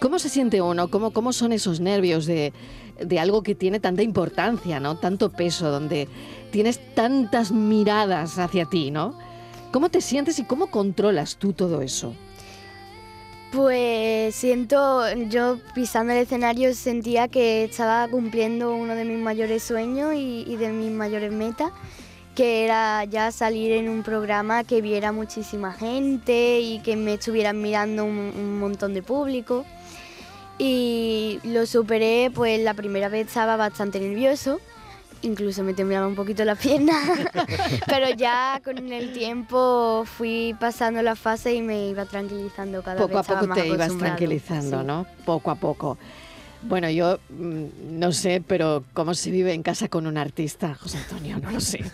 ¿Cómo 0.00 0.18
se 0.18 0.28
siente 0.28 0.60
uno? 0.62 0.88
¿Cómo, 0.88 1.12
cómo 1.12 1.32
son 1.32 1.52
esos 1.52 1.80
nervios 1.80 2.26
de, 2.26 2.52
de 3.00 3.18
algo 3.18 3.42
que 3.42 3.54
tiene 3.54 3.80
tanta 3.80 4.02
importancia, 4.02 4.80
¿no? 4.80 4.96
Tanto 4.96 5.30
peso, 5.30 5.70
donde 5.70 6.08
tienes 6.50 6.80
tantas 6.94 7.50
miradas 7.52 8.38
hacia 8.38 8.66
ti, 8.66 8.90
¿no? 8.90 9.18
¿Cómo 9.72 9.88
te 9.88 10.00
sientes 10.00 10.38
y 10.38 10.44
cómo 10.44 10.68
controlas 10.68 11.36
tú 11.36 11.52
todo 11.52 11.82
eso? 11.82 12.14
Pues 13.50 14.34
siento, 14.34 15.02
yo 15.28 15.58
pisando 15.74 16.12
el 16.12 16.20
escenario 16.20 16.74
sentía 16.74 17.28
que 17.28 17.64
estaba 17.64 18.08
cumpliendo 18.08 18.74
uno 18.74 18.94
de 18.94 19.04
mis 19.04 19.18
mayores 19.18 19.62
sueños 19.62 20.14
y, 20.16 20.56
de 20.56 20.70
mis 20.70 20.90
mayores 20.90 21.32
metas, 21.32 21.70
que 22.34 22.64
era 22.64 23.04
ya 23.04 23.30
salir 23.30 23.72
en 23.72 23.88
un 23.88 24.02
programa 24.02 24.64
que 24.64 24.80
viera 24.80 25.12
muchísima 25.12 25.72
gente 25.72 26.60
y 26.60 26.80
que 26.80 26.96
me 26.96 27.14
estuvieran 27.14 27.62
mirando 27.62 28.04
un 28.04 28.58
montón 28.58 28.92
de 28.92 29.02
público. 29.02 29.64
Y 30.58 31.40
lo 31.44 31.66
superé, 31.66 32.30
pues 32.32 32.60
la 32.60 32.74
primera 32.74 33.08
vez 33.08 33.26
estaba 33.26 33.56
bastante 33.56 33.98
nervioso, 33.98 34.60
incluso 35.22 35.62
me 35.64 35.74
temblaban 35.74 36.10
un 36.10 36.14
poquito 36.14 36.44
las 36.44 36.58
piernas, 36.62 37.02
pero 37.86 38.10
ya 38.10 38.60
con 38.64 38.92
el 38.92 39.12
tiempo 39.12 40.04
fui 40.06 40.54
pasando 40.60 41.02
la 41.02 41.16
fase 41.16 41.54
y 41.54 41.62
me 41.62 41.88
iba 41.88 42.04
tranquilizando 42.04 42.82
cada 42.82 42.98
poco 43.00 43.08
vez. 43.08 43.16
a 43.16 43.20
estaba 43.22 43.40
poco 43.40 43.48
más 43.48 43.58
te 43.58 43.68
ibas 43.68 43.98
tranquilizando, 43.98 44.80
sí. 44.80 44.86
¿no? 44.86 45.06
Poco 45.24 45.50
a 45.50 45.54
poco. 45.56 45.98
Bueno, 46.66 46.88
yo 46.88 47.18
mm, 47.28 47.98
no 47.98 48.12
sé, 48.12 48.42
pero 48.46 48.84
¿cómo 48.94 49.14
se 49.14 49.30
vive 49.30 49.52
en 49.52 49.62
casa 49.62 49.88
con 49.88 50.06
un 50.06 50.16
artista, 50.16 50.74
José 50.74 50.98
Antonio? 50.98 51.38
No 51.38 51.50
lo 51.50 51.60
sé. 51.60 51.84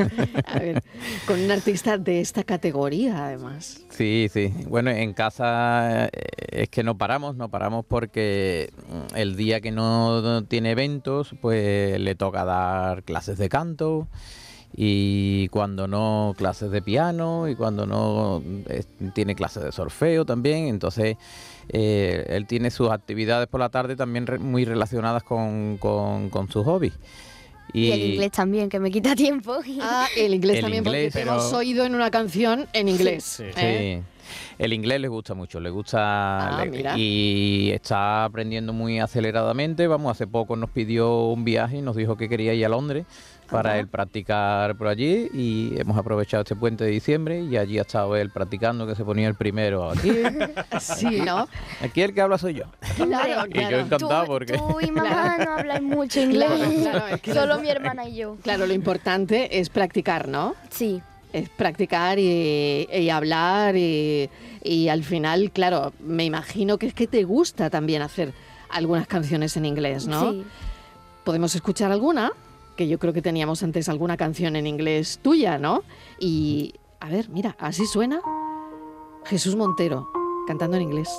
A 0.46 0.58
ver, 0.58 0.82
con 1.26 1.40
un 1.40 1.50
artista 1.50 1.98
de 1.98 2.20
esta 2.20 2.44
categoría, 2.44 3.26
además. 3.26 3.84
Sí, 3.90 4.28
sí. 4.32 4.52
Bueno, 4.68 4.90
en 4.90 5.12
casa 5.12 6.06
eh, 6.06 6.10
es 6.50 6.68
que 6.68 6.82
no 6.82 6.96
paramos, 6.96 7.36
no 7.36 7.48
paramos 7.48 7.84
porque 7.84 8.70
mm, 8.88 9.16
el 9.16 9.36
día 9.36 9.60
que 9.60 9.72
no 9.72 10.44
tiene 10.44 10.70
eventos, 10.70 11.34
pues 11.40 11.98
le 11.98 12.14
toca 12.14 12.44
dar 12.44 13.02
clases 13.02 13.38
de 13.38 13.48
canto 13.48 14.08
y 14.76 15.48
cuando 15.48 15.88
no 15.88 16.34
clases 16.38 16.70
de 16.70 16.80
piano 16.82 17.48
y 17.48 17.54
cuando 17.56 17.86
no 17.86 18.42
eh, 18.68 18.84
tiene 19.14 19.34
clases 19.34 19.64
de 19.64 19.72
solfeo 19.72 20.24
también. 20.24 20.68
Entonces 20.68 21.16
eh, 21.68 22.24
él 22.28 22.46
tiene 22.46 22.70
sus 22.70 22.90
actividades 22.90 23.46
por 23.48 23.60
la 23.60 23.68
tarde 23.68 23.96
también 23.96 24.26
re- 24.26 24.38
muy 24.38 24.64
relacionadas 24.64 25.22
con, 25.22 25.76
con, 25.78 26.30
con 26.30 26.50
sus 26.50 26.64
hobbies. 26.64 26.94
Y, 27.72 27.90
el 27.92 28.00
inglés 28.14 28.32
también, 28.32 28.68
que 28.68 28.80
me 28.80 28.90
quita 28.90 29.14
tiempo. 29.14 29.58
Ah, 29.80 30.08
el 30.16 30.34
inglés 30.34 30.56
El 30.56 30.62
también, 30.62 30.84
inglés, 30.84 31.04
porque 31.12 31.18
te 31.20 31.24
pero- 31.24 31.32
hemos 31.40 31.52
oído 31.52 31.84
en 31.84 31.94
una 31.94 32.10
canción 32.10 32.66
en 32.72 32.88
inglés. 32.88 33.22
Sí, 33.22 33.44
sí. 33.44 33.60
¿eh? 33.60 34.02
Sí. 34.02 34.06
El 34.58 34.72
inglés 34.72 35.00
le 35.00 35.08
gusta 35.08 35.34
mucho, 35.34 35.58
le 35.60 35.70
gusta 35.70 36.58
Ah, 36.60 36.64
le- 36.64 36.98
y 36.98 37.70
está 37.72 38.24
aprendiendo 38.24 38.72
muy 38.72 38.98
aceleradamente. 39.00 39.86
Vamos, 39.86 40.10
hace 40.12 40.26
poco 40.26 40.54
nos 40.56 40.70
pidió 40.70 41.24
un 41.28 41.44
viaje 41.44 41.78
y 41.78 41.82
nos 41.82 41.96
dijo 41.96 42.16
que 42.16 42.28
quería 42.28 42.54
ir 42.54 42.64
a 42.66 42.68
Londres 42.68 43.06
para 43.50 43.70
Ajá. 43.70 43.78
él 43.80 43.88
practicar 43.88 44.76
por 44.76 44.86
allí 44.86 45.28
y 45.32 45.78
hemos 45.80 45.96
aprovechado 45.98 46.42
este 46.42 46.54
puente 46.56 46.84
de 46.84 46.90
diciembre 46.90 47.40
y 47.42 47.56
allí 47.56 47.78
ha 47.78 47.82
estado 47.82 48.16
él 48.16 48.30
practicando 48.30 48.86
que 48.86 48.94
se 48.94 49.04
ponía 49.04 49.28
el 49.28 49.34
primero 49.34 49.90
aquí. 49.90 50.12
Sí, 50.80 51.20
¿no? 51.20 51.48
Aquí 51.82 52.00
el 52.02 52.14
que 52.14 52.20
habla 52.20 52.38
soy 52.38 52.54
yo. 52.54 52.64
Claro, 52.96 53.48
Y 53.52 53.60
yo 53.60 53.78
encantado 53.80 54.22
tú, 54.22 54.26
porque... 54.28 54.52
tú 54.56 54.78
y 54.80 54.90
mamá 54.90 55.36
no 55.44 55.52
habláis 55.58 55.82
mucho 55.82 56.20
inglés. 56.20 56.48
Claro, 56.50 56.72
claro, 57.00 57.14
es 57.14 57.20
que- 57.20 57.34
Solo 57.34 57.58
mi 57.60 57.68
hermana 57.68 58.08
y 58.08 58.16
yo. 58.16 58.36
Claro, 58.42 58.66
lo 58.66 58.72
importante 58.72 59.58
es 59.58 59.68
practicar, 59.68 60.28
¿no? 60.28 60.54
Sí. 60.70 61.02
Es 61.32 61.48
practicar 61.48 62.18
y, 62.18 62.88
y 62.92 63.10
hablar 63.10 63.76
y, 63.76 64.28
y 64.64 64.88
al 64.88 65.04
final, 65.04 65.50
claro, 65.52 65.92
me 66.00 66.24
imagino 66.24 66.76
que 66.78 66.86
es 66.86 66.94
que 66.94 67.06
te 67.06 67.22
gusta 67.24 67.70
también 67.70 68.02
hacer 68.02 68.32
algunas 68.68 69.06
canciones 69.06 69.56
en 69.56 69.64
inglés, 69.64 70.06
¿no? 70.08 70.32
Sí. 70.32 70.44
¿Podemos 71.24 71.54
escuchar 71.54 71.92
alguna? 71.92 72.32
Que 72.80 72.88
yo 72.88 72.98
creo 72.98 73.12
que 73.12 73.20
teníamos 73.20 73.62
antes 73.62 73.90
alguna 73.90 74.16
canción 74.16 74.56
en 74.56 74.66
inglés 74.66 75.18
tuya, 75.20 75.58
¿no? 75.58 75.82
Y, 76.18 76.72
a 76.98 77.10
ver, 77.10 77.28
mira, 77.28 77.54
así 77.58 77.84
suena 77.84 78.22
Jesús 79.26 79.54
Montero 79.54 80.08
cantando 80.46 80.78
en 80.78 80.84
inglés. 80.84 81.10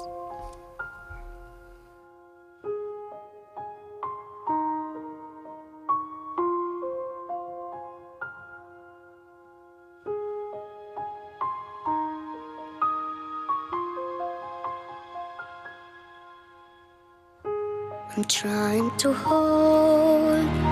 I'm 18.18 18.24
trying 18.24 18.90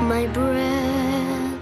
my 0.10 0.26
breath. 0.28 1.60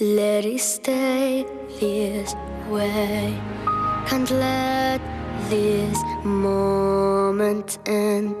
Let 0.00 0.44
it 0.44 0.60
stay 0.60 1.46
this 1.78 2.34
way. 2.68 3.38
Can't 4.08 4.30
let 4.32 5.00
this 5.48 5.98
moment 6.24 7.78
end. 7.86 8.34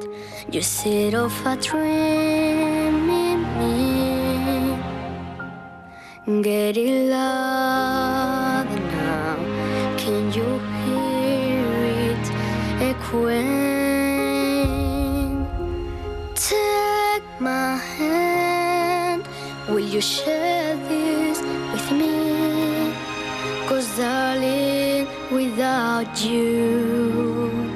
You 0.50 0.62
sit 0.62 1.14
off 1.14 1.46
a 1.46 1.54
dream 1.68 3.08
in 3.28 3.40
me. 3.58 3.72
Get 6.42 6.76
it 6.76 7.08
louder 7.08 7.39
you 20.00 20.06
share 20.06 20.76
this 20.88 21.42
with 21.72 21.92
me? 21.92 22.94
Cause 23.68 23.86
darling, 23.98 25.06
without 25.30 26.24
you 26.24 27.70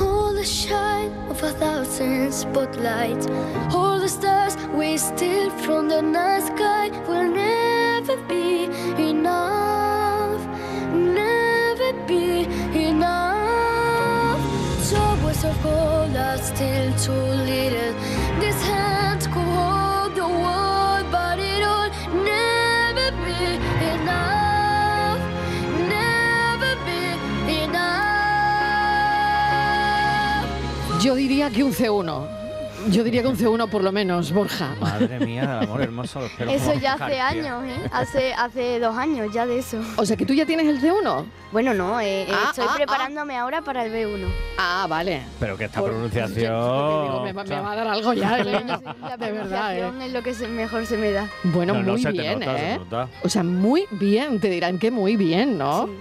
all 0.00 0.32
the 0.32 0.44
shine 0.44 1.12
of 1.28 1.42
a 1.42 1.52
thousand 1.62 2.32
spotlights, 2.32 3.26
all 3.74 3.98
the 4.00 4.08
stars 4.08 4.56
we 4.78 4.96
steal 4.96 5.50
from 5.64 5.88
the 5.88 6.00
night 6.00 6.44
sky 6.46 6.88
Yo 31.02 31.14
diría 31.14 31.50
que 31.50 31.64
un 31.64 31.72
C1. 31.72 32.26
Yo 32.90 33.04
diría 33.04 33.22
que 33.22 33.28
un 33.28 33.36
C1 33.36 33.68
por 33.70 33.84
lo 33.84 33.92
menos, 33.92 34.32
Borja. 34.32 34.74
Madre 34.80 35.20
mía, 35.24 35.60
amor 35.60 35.82
hermoso, 35.82 36.20
Eso 36.48 36.74
ya 36.74 36.94
hace 36.94 37.20
años, 37.20 37.64
¿eh? 37.64 37.76
Hace, 37.92 38.34
hace 38.34 38.80
dos 38.80 38.96
años 38.96 39.32
ya 39.32 39.46
de 39.46 39.58
eso. 39.58 39.78
O 39.96 40.04
sea 40.04 40.16
que 40.16 40.26
tú 40.26 40.34
ya 40.34 40.44
tienes 40.46 40.66
el 40.66 40.80
C1. 40.80 41.24
Bueno, 41.52 41.74
no, 41.74 42.00
eh, 42.00 42.22
eh, 42.22 42.26
Ah, 42.32 42.46
estoy 42.50 42.64
ah, 42.66 42.70
ah. 42.72 42.76
preparándome 42.76 43.36
ahora 43.36 43.62
para 43.62 43.84
el 43.84 43.92
B1. 43.92 44.26
Ah, 44.58 44.86
vale. 44.88 45.22
Pero 45.38 45.56
que 45.56 45.64
esta 45.66 45.78
Por- 45.80 45.90
pronunciación... 45.90 46.34
Te 46.34 46.40
digo, 46.40 47.22
me, 47.24 47.32
va- 47.32 47.44
me 47.44 47.60
va 47.60 47.72
a 47.72 47.76
dar 47.76 47.86
algo 47.88 48.12
ya 48.14 48.38
la 48.38 48.44
de 48.44 48.52
verdad, 48.52 48.80
¿eh? 48.80 49.18
pronunciación 49.18 50.02
es 50.02 50.12
lo 50.12 50.22
que 50.22 50.34
se- 50.34 50.48
mejor 50.48 50.84
se 50.86 50.96
me 50.96 51.12
da. 51.12 51.28
Bueno, 51.44 51.74
No, 51.74 51.82
no, 51.82 51.92
muy 51.92 52.02
se 52.02 52.12
te 52.12 52.20
bien, 52.20 52.40
nota, 52.40 52.56
se 52.58 52.72
¿eh? 52.72 52.78
nota. 52.78 53.08
O 53.22 53.28
sea, 53.28 53.42
muy 53.44 53.84
bien, 53.92 54.40
te 54.40 54.50
dirán 54.50 54.78
que 54.80 54.90
muy 54.90 55.16
bien, 55.16 55.56
¿no? 55.58 55.86
Sí. 55.86 55.92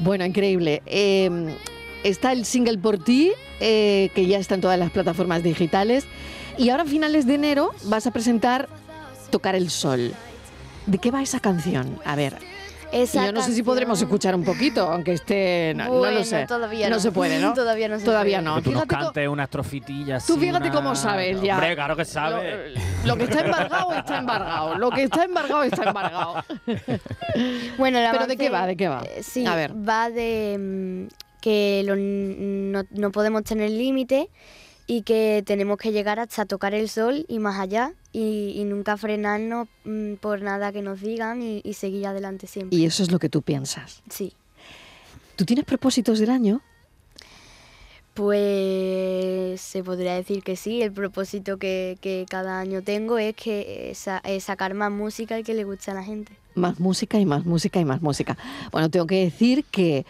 Bueno, 0.00 0.24
increíble. 0.26 0.82
Eh, 0.86 1.56
está 2.04 2.32
el 2.32 2.44
single 2.44 2.78
por 2.78 2.98
ti, 2.98 3.32
eh, 3.60 4.10
que 4.14 4.26
ya 4.26 4.38
está 4.38 4.54
en 4.54 4.60
todas 4.60 4.78
las 4.78 4.90
plataformas 4.90 5.42
digitales. 5.42 6.06
Y 6.56 6.70
ahora 6.70 6.82
a 6.84 6.86
finales 6.86 7.26
de 7.26 7.34
enero 7.34 7.70
vas 7.84 8.06
a 8.06 8.10
presentar 8.10 8.68
Tocar 9.30 9.54
el 9.54 9.70
Sol. 9.70 10.12
¿De 10.86 10.98
qué 10.98 11.10
va 11.10 11.22
esa 11.22 11.38
canción? 11.38 11.98
A 12.04 12.16
ver, 12.16 12.36
Esa 12.90 13.26
yo 13.26 13.32
no 13.32 13.42
sé 13.42 13.52
si 13.52 13.62
podremos 13.62 14.00
escuchar 14.00 14.34
un 14.34 14.42
poquito, 14.42 14.90
aunque 14.90 15.12
esté... 15.12 15.74
No, 15.76 16.10
lo 16.10 16.24
sé. 16.24 16.46
todavía 16.46 16.88
no. 16.88 16.96
no. 16.96 17.00
se 17.02 17.12
puede, 17.12 17.38
¿no? 17.38 17.52
Todavía 17.54 17.86
no 17.88 17.98
se 17.98 18.06
Todavía 18.06 18.38
puede. 18.38 18.48
no. 18.48 18.56
Que 18.56 18.62
tú 18.62 18.70
Fíjate 18.70 18.88
co- 18.94 19.00
cantes 19.02 19.28
una 19.28 19.44
estrofitilla 19.44 20.16
así, 20.16 20.32
Tú 20.32 20.38
fíjate 20.40 20.68
una- 20.68 20.72
cómo 20.72 20.96
sabes 20.96 21.40
ya. 21.42 21.56
Hombre, 21.56 21.74
claro 21.74 21.94
que 21.94 22.06
sabe. 22.06 22.70
Lo, 23.04 23.08
lo 23.08 23.16
que 23.18 23.24
está 23.24 23.40
embargado 23.44 23.92
está 23.92 24.18
embargado. 24.18 24.74
Lo 24.78 24.90
que 24.90 25.02
está 25.02 25.24
embargado 25.24 25.62
está 25.64 25.84
embargado. 25.84 26.44
Bueno, 27.76 27.98
¿Pero 28.10 28.26
de 28.26 28.36
qué 28.36 28.48
va? 28.50 28.66
¿De 28.66 28.76
qué 28.76 28.88
va? 28.88 29.02
eh, 29.04 29.22
sí, 29.22 29.44
A 29.46 29.54
ver. 29.54 29.72
va 29.76 30.08
de 30.10 30.56
mm, 30.58 31.27
que 31.40 31.82
lo- 31.84 31.96
no, 31.96 32.84
no 32.90 33.12
podemos 33.12 33.44
tener 33.44 33.70
límite 33.70 34.28
y 34.86 35.02
que 35.02 35.42
tenemos 35.46 35.76
que 35.78 35.92
llegar 35.92 36.18
hasta 36.18 36.46
tocar 36.46 36.74
el 36.74 36.88
sol 36.88 37.26
y 37.28 37.38
más 37.40 37.58
allá 37.60 37.92
y, 38.12 38.54
y 38.56 38.64
nunca 38.64 38.96
frenarnos 38.96 39.68
mm, 39.84 40.14
por 40.14 40.40
nada 40.42 40.72
que 40.72 40.80
nos 40.82 41.00
digan 41.00 41.42
y, 41.42 41.60
y 41.64 41.74
seguir 41.74 42.06
adelante 42.06 42.46
siempre. 42.46 42.76
Y 42.78 42.86
eso 42.86 43.02
es 43.02 43.10
lo 43.10 43.18
que 43.18 43.28
tú 43.28 43.42
piensas. 43.42 44.02
Sí. 44.08 44.32
¿Tú 45.36 45.44
tienes 45.44 45.64
propósitos 45.66 46.18
del 46.18 46.30
año? 46.30 46.62
Pues 48.14 49.60
se 49.60 49.84
podría 49.84 50.14
decir 50.14 50.42
que 50.42 50.56
sí, 50.56 50.82
el 50.82 50.90
propósito 50.90 51.56
que, 51.58 51.96
que 52.00 52.26
cada 52.28 52.58
año 52.58 52.82
tengo 52.82 53.16
es 53.18 53.36
que 53.36 53.90
eh, 53.90 53.94
sa- 53.94 54.20
eh, 54.24 54.40
sacar 54.40 54.74
más 54.74 54.90
música 54.90 55.38
y 55.38 55.44
que 55.44 55.54
le 55.54 55.62
guste 55.62 55.92
a 55.92 55.94
la 55.94 56.02
gente. 56.02 56.32
Más 56.56 56.80
música 56.80 57.20
y 57.20 57.24
más 57.26 57.46
música 57.46 57.78
y 57.78 57.84
más 57.84 58.02
música. 58.02 58.36
Bueno, 58.72 58.90
tengo 58.90 59.06
que 59.06 59.22
decir 59.22 59.64
que 59.70 60.04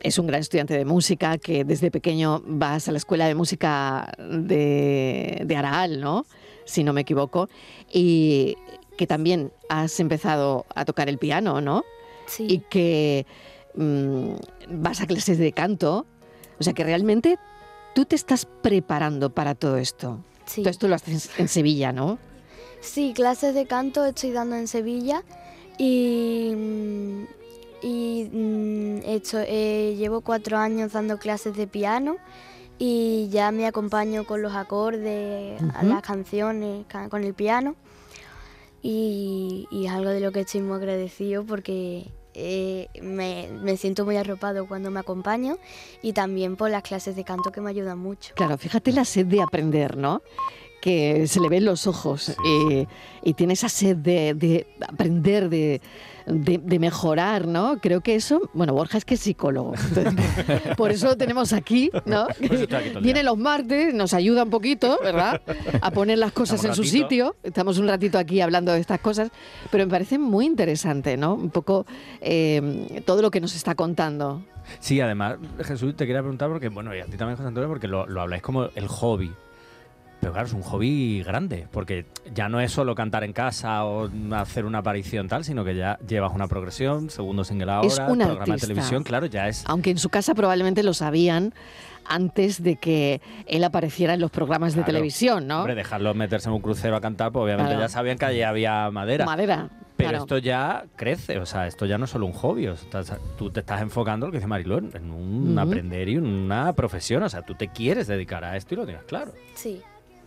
es 0.00 0.18
un 0.18 0.26
gran 0.26 0.40
estudiante 0.40 0.76
de 0.76 0.84
música, 0.84 1.38
que 1.38 1.64
desde 1.64 1.90
pequeño 1.90 2.42
vas 2.44 2.88
a 2.88 2.92
la 2.92 2.98
escuela 2.98 3.26
de 3.26 3.34
música 3.34 4.12
de, 4.18 5.42
de 5.44 5.56
Araal, 5.56 6.00
¿no? 6.00 6.26
Si 6.64 6.84
no 6.84 6.92
me 6.92 7.00
equivoco. 7.02 7.48
Y 7.92 8.56
que 8.96 9.06
también 9.06 9.52
has 9.68 9.98
empezado 10.00 10.66
a 10.74 10.84
tocar 10.84 11.08
el 11.08 11.18
piano, 11.18 11.60
¿no? 11.60 11.84
Sí. 12.26 12.46
Y 12.48 12.58
que 12.70 13.26
mm, 13.74 14.34
vas 14.70 15.00
a 15.00 15.06
clases 15.06 15.38
de 15.38 15.52
canto. 15.52 16.06
O 16.58 16.62
sea 16.62 16.72
que 16.72 16.84
realmente 16.84 17.38
tú 17.94 18.04
te 18.04 18.16
estás 18.16 18.44
preparando 18.44 19.30
para 19.30 19.54
todo 19.54 19.78
esto. 19.78 20.24
sí. 20.44 20.62
Todo 20.62 20.70
esto 20.70 20.88
lo 20.88 20.96
haces 20.96 21.30
en 21.38 21.48
Sevilla, 21.48 21.92
¿no? 21.92 22.18
Sí, 22.80 23.12
clases 23.14 23.54
de 23.54 23.66
canto 23.66 24.04
estoy 24.04 24.30
dando 24.30 24.56
en 24.56 24.68
Sevilla 24.68 25.24
y, 25.78 26.52
mm, 26.54 26.97
esto- 29.14 29.38
eh, 29.44 29.94
llevo 29.96 30.20
cuatro 30.20 30.58
años 30.58 30.92
dando 30.92 31.18
clases 31.18 31.56
de 31.56 31.66
piano 31.66 32.16
y 32.78 33.28
ya 33.30 33.50
me 33.50 33.66
acompaño 33.66 34.24
con 34.24 34.40
los 34.42 34.54
acordes, 34.54 35.60
a 35.74 35.82
las 35.82 36.02
canciones, 36.02 36.84
ca- 36.86 37.08
con 37.08 37.24
el 37.24 37.34
piano 37.34 37.74
y, 38.82 39.66
y 39.70 39.86
es 39.86 39.92
algo 39.92 40.10
de 40.10 40.20
lo 40.20 40.30
que 40.32 40.40
estoy 40.40 40.60
muy 40.60 40.76
agradecido 40.76 41.44
porque 41.44 42.10
eh, 42.34 42.88
me, 43.02 43.48
me 43.62 43.76
siento 43.76 44.04
muy 44.04 44.16
arropado 44.16 44.66
cuando 44.68 44.90
me 44.90 45.00
acompaño 45.00 45.58
y 46.02 46.12
también 46.12 46.56
por 46.56 46.70
las 46.70 46.82
clases 46.82 47.16
de 47.16 47.24
canto 47.24 47.50
que 47.50 47.60
me 47.60 47.70
ayudan 47.70 47.98
mucho. 47.98 48.34
Claro, 48.36 48.56
fíjate 48.58 48.92
la 48.92 49.04
sed 49.04 49.26
de 49.26 49.42
aprender, 49.42 49.96
¿no? 49.96 50.22
Que 50.80 51.26
se 51.26 51.40
le 51.40 51.48
ve 51.48 51.56
en 51.56 51.64
los 51.64 51.88
ojos 51.88 52.36
eh, 52.46 52.86
y 53.24 53.34
tiene 53.34 53.54
esa 53.54 53.68
sed 53.68 53.96
de, 53.96 54.34
de 54.34 54.68
aprender, 54.86 55.48
de, 55.48 55.80
de- 56.28 56.58
de 56.58 56.78
mejorar, 56.78 57.46
¿no? 57.46 57.78
Creo 57.80 58.00
que 58.00 58.14
eso, 58.14 58.50
bueno, 58.54 58.74
Borja 58.74 58.98
es 58.98 59.04
que 59.04 59.14
es 59.14 59.20
psicólogo, 59.20 59.74
entonces, 59.74 60.14
por 60.76 60.90
eso 60.90 61.06
lo 61.06 61.16
tenemos 61.16 61.52
aquí, 61.52 61.90
¿no? 62.04 62.22
Aquí 62.24 62.48
Viene 63.00 63.22
los 63.22 63.36
martes, 63.38 63.94
nos 63.94 64.14
ayuda 64.14 64.44
un 64.44 64.50
poquito, 64.50 64.98
¿verdad? 65.02 65.40
A 65.80 65.90
poner 65.90 66.18
las 66.18 66.32
cosas 66.32 66.64
en 66.64 66.74
su 66.74 66.84
sitio. 66.84 67.36
Estamos 67.42 67.78
un 67.78 67.88
ratito 67.88 68.18
aquí 68.18 68.40
hablando 68.40 68.72
de 68.72 68.80
estas 68.80 69.00
cosas, 69.00 69.30
pero 69.70 69.84
me 69.86 69.90
parece 69.90 70.18
muy 70.18 70.46
interesante, 70.46 71.16
¿no? 71.16 71.34
Un 71.34 71.50
poco 71.50 71.86
eh, 72.20 73.02
todo 73.06 73.22
lo 73.22 73.30
que 73.30 73.40
nos 73.40 73.54
está 73.54 73.74
contando. 73.74 74.42
Sí, 74.80 75.00
además, 75.00 75.36
Jesús, 75.64 75.96
te 75.96 76.06
quería 76.06 76.20
preguntar 76.20 76.48
porque, 76.50 76.68
bueno, 76.68 76.94
y 76.94 77.00
a 77.00 77.06
ti 77.06 77.16
también, 77.16 77.36
José 77.36 77.48
Antonio, 77.48 77.68
porque 77.68 77.88
lo, 77.88 78.06
lo 78.06 78.20
habláis 78.20 78.42
como 78.42 78.64
el 78.74 78.86
hobby. 78.86 79.32
Pero 80.20 80.32
claro, 80.32 80.48
es 80.48 80.52
un 80.52 80.62
hobby 80.62 81.22
grande, 81.22 81.68
porque 81.70 82.04
ya 82.34 82.48
no 82.48 82.60
es 82.60 82.72
solo 82.72 82.94
cantar 82.94 83.22
en 83.24 83.32
casa 83.32 83.84
o 83.84 84.10
hacer 84.34 84.64
una 84.64 84.78
aparición 84.78 85.28
tal, 85.28 85.44
sino 85.44 85.64
que 85.64 85.76
ya 85.76 85.98
llevas 86.06 86.32
una 86.34 86.48
progresión, 86.48 87.08
segundo 87.08 87.44
single 87.44 87.70
ahora, 87.70 87.86
Es 87.86 87.98
un 87.98 88.06
programa 88.18 88.34
de 88.34 88.40
artista. 88.40 88.66
televisión, 88.66 89.02
claro, 89.04 89.26
ya 89.26 89.46
es... 89.48 89.64
Aunque 89.66 89.90
en 89.90 89.98
su 89.98 90.08
casa 90.08 90.34
probablemente 90.34 90.82
lo 90.82 90.92
sabían 90.92 91.54
antes 92.04 92.62
de 92.62 92.76
que 92.76 93.20
él 93.46 93.62
apareciera 93.64 94.14
en 94.14 94.20
los 94.20 94.30
programas 94.30 94.72
de 94.74 94.78
Claro. 94.80 94.86
televisión, 94.92 95.46
¿no? 95.46 95.58
Hombre, 95.60 95.74
dejarlo 95.74 96.12
meterse 96.14 96.48
en 96.48 96.54
un 96.54 96.62
crucero 96.62 96.96
a 96.96 97.00
cantar, 97.00 97.30
pues 97.32 97.44
obviamente 97.44 97.70
Claro. 97.72 97.84
ya 97.84 97.88
sabían 97.88 98.18
que 98.18 98.24
allí 98.24 98.42
había 98.42 98.90
madera. 98.90 99.24
Madera. 99.26 99.68
Pero 99.96 100.10
claro. 100.10 100.24
esto 100.24 100.38
ya 100.38 100.84
crece, 100.96 101.38
o 101.38 101.46
sea, 101.46 101.66
esto 101.66 101.84
ya 101.84 101.98
no 101.98 102.04
es 102.06 102.10
solo 102.10 102.24
un 102.26 102.32
hobby, 102.32 102.68
o 102.68 102.76
sea, 102.76 103.02
tú 103.36 103.50
te 103.50 103.60
estás 103.60 103.82
enfocando, 103.82 104.26
lo 104.26 104.32
que 104.32 104.38
dice 104.38 104.46
Marilón, 104.46 104.90
en 104.94 105.10
un 105.10 105.50
Ujú. 105.52 105.60
aprender 105.60 106.08
y 106.08 106.16
una 106.16 106.72
profesión, 106.72 107.24
o 107.24 107.28
sea, 107.28 107.42
tú 107.42 107.54
te 107.56 107.68
quieres 107.68 108.06
dedicar 108.06 108.44
a 108.44 108.56
esto 108.56 108.74
y 108.74 108.76
lo 108.76 108.84
tienes 108.86 109.02
claro. 109.04 109.32
Sí. 109.54 109.80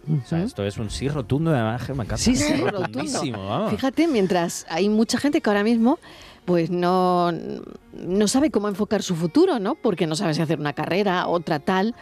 O 0.04 0.28
sea, 0.28 0.40
Ujú. 0.40 0.48
esto 0.48 0.64
es 0.66 0.78
un 0.78 0.90
sí 0.90 1.08
rotundo, 1.10 1.52
además, 1.52 1.84
que 1.86 1.94
me 1.94 2.04
encanta. 2.04 2.18
Sí, 2.18 2.36
sí, 2.36 2.54
rotundísimo, 2.56 3.48
vamos. 3.48 3.72
Fíjate, 3.72 4.08
mientras 4.08 4.66
hay 4.70 4.90
mucha 4.90 5.18
gente 5.18 5.42
que 5.42 5.50
ahora 5.50 5.64
mismo 5.64 6.00
pues 6.46 6.72
no, 6.72 7.32
no 7.32 8.28
sabe 8.28 8.50
cómo 8.50 8.68
enfocar 8.68 9.04
su 9.04 9.16
futuro, 9.16 9.60
¿no? 9.60 9.76
Porque 9.76 10.08
no 10.08 10.16
sabe 10.16 10.34
si 10.34 10.42
hacer 10.42 10.60
una 10.60 10.74
carrera, 10.74 11.28
otra 11.28 11.60
tal. 11.60 11.94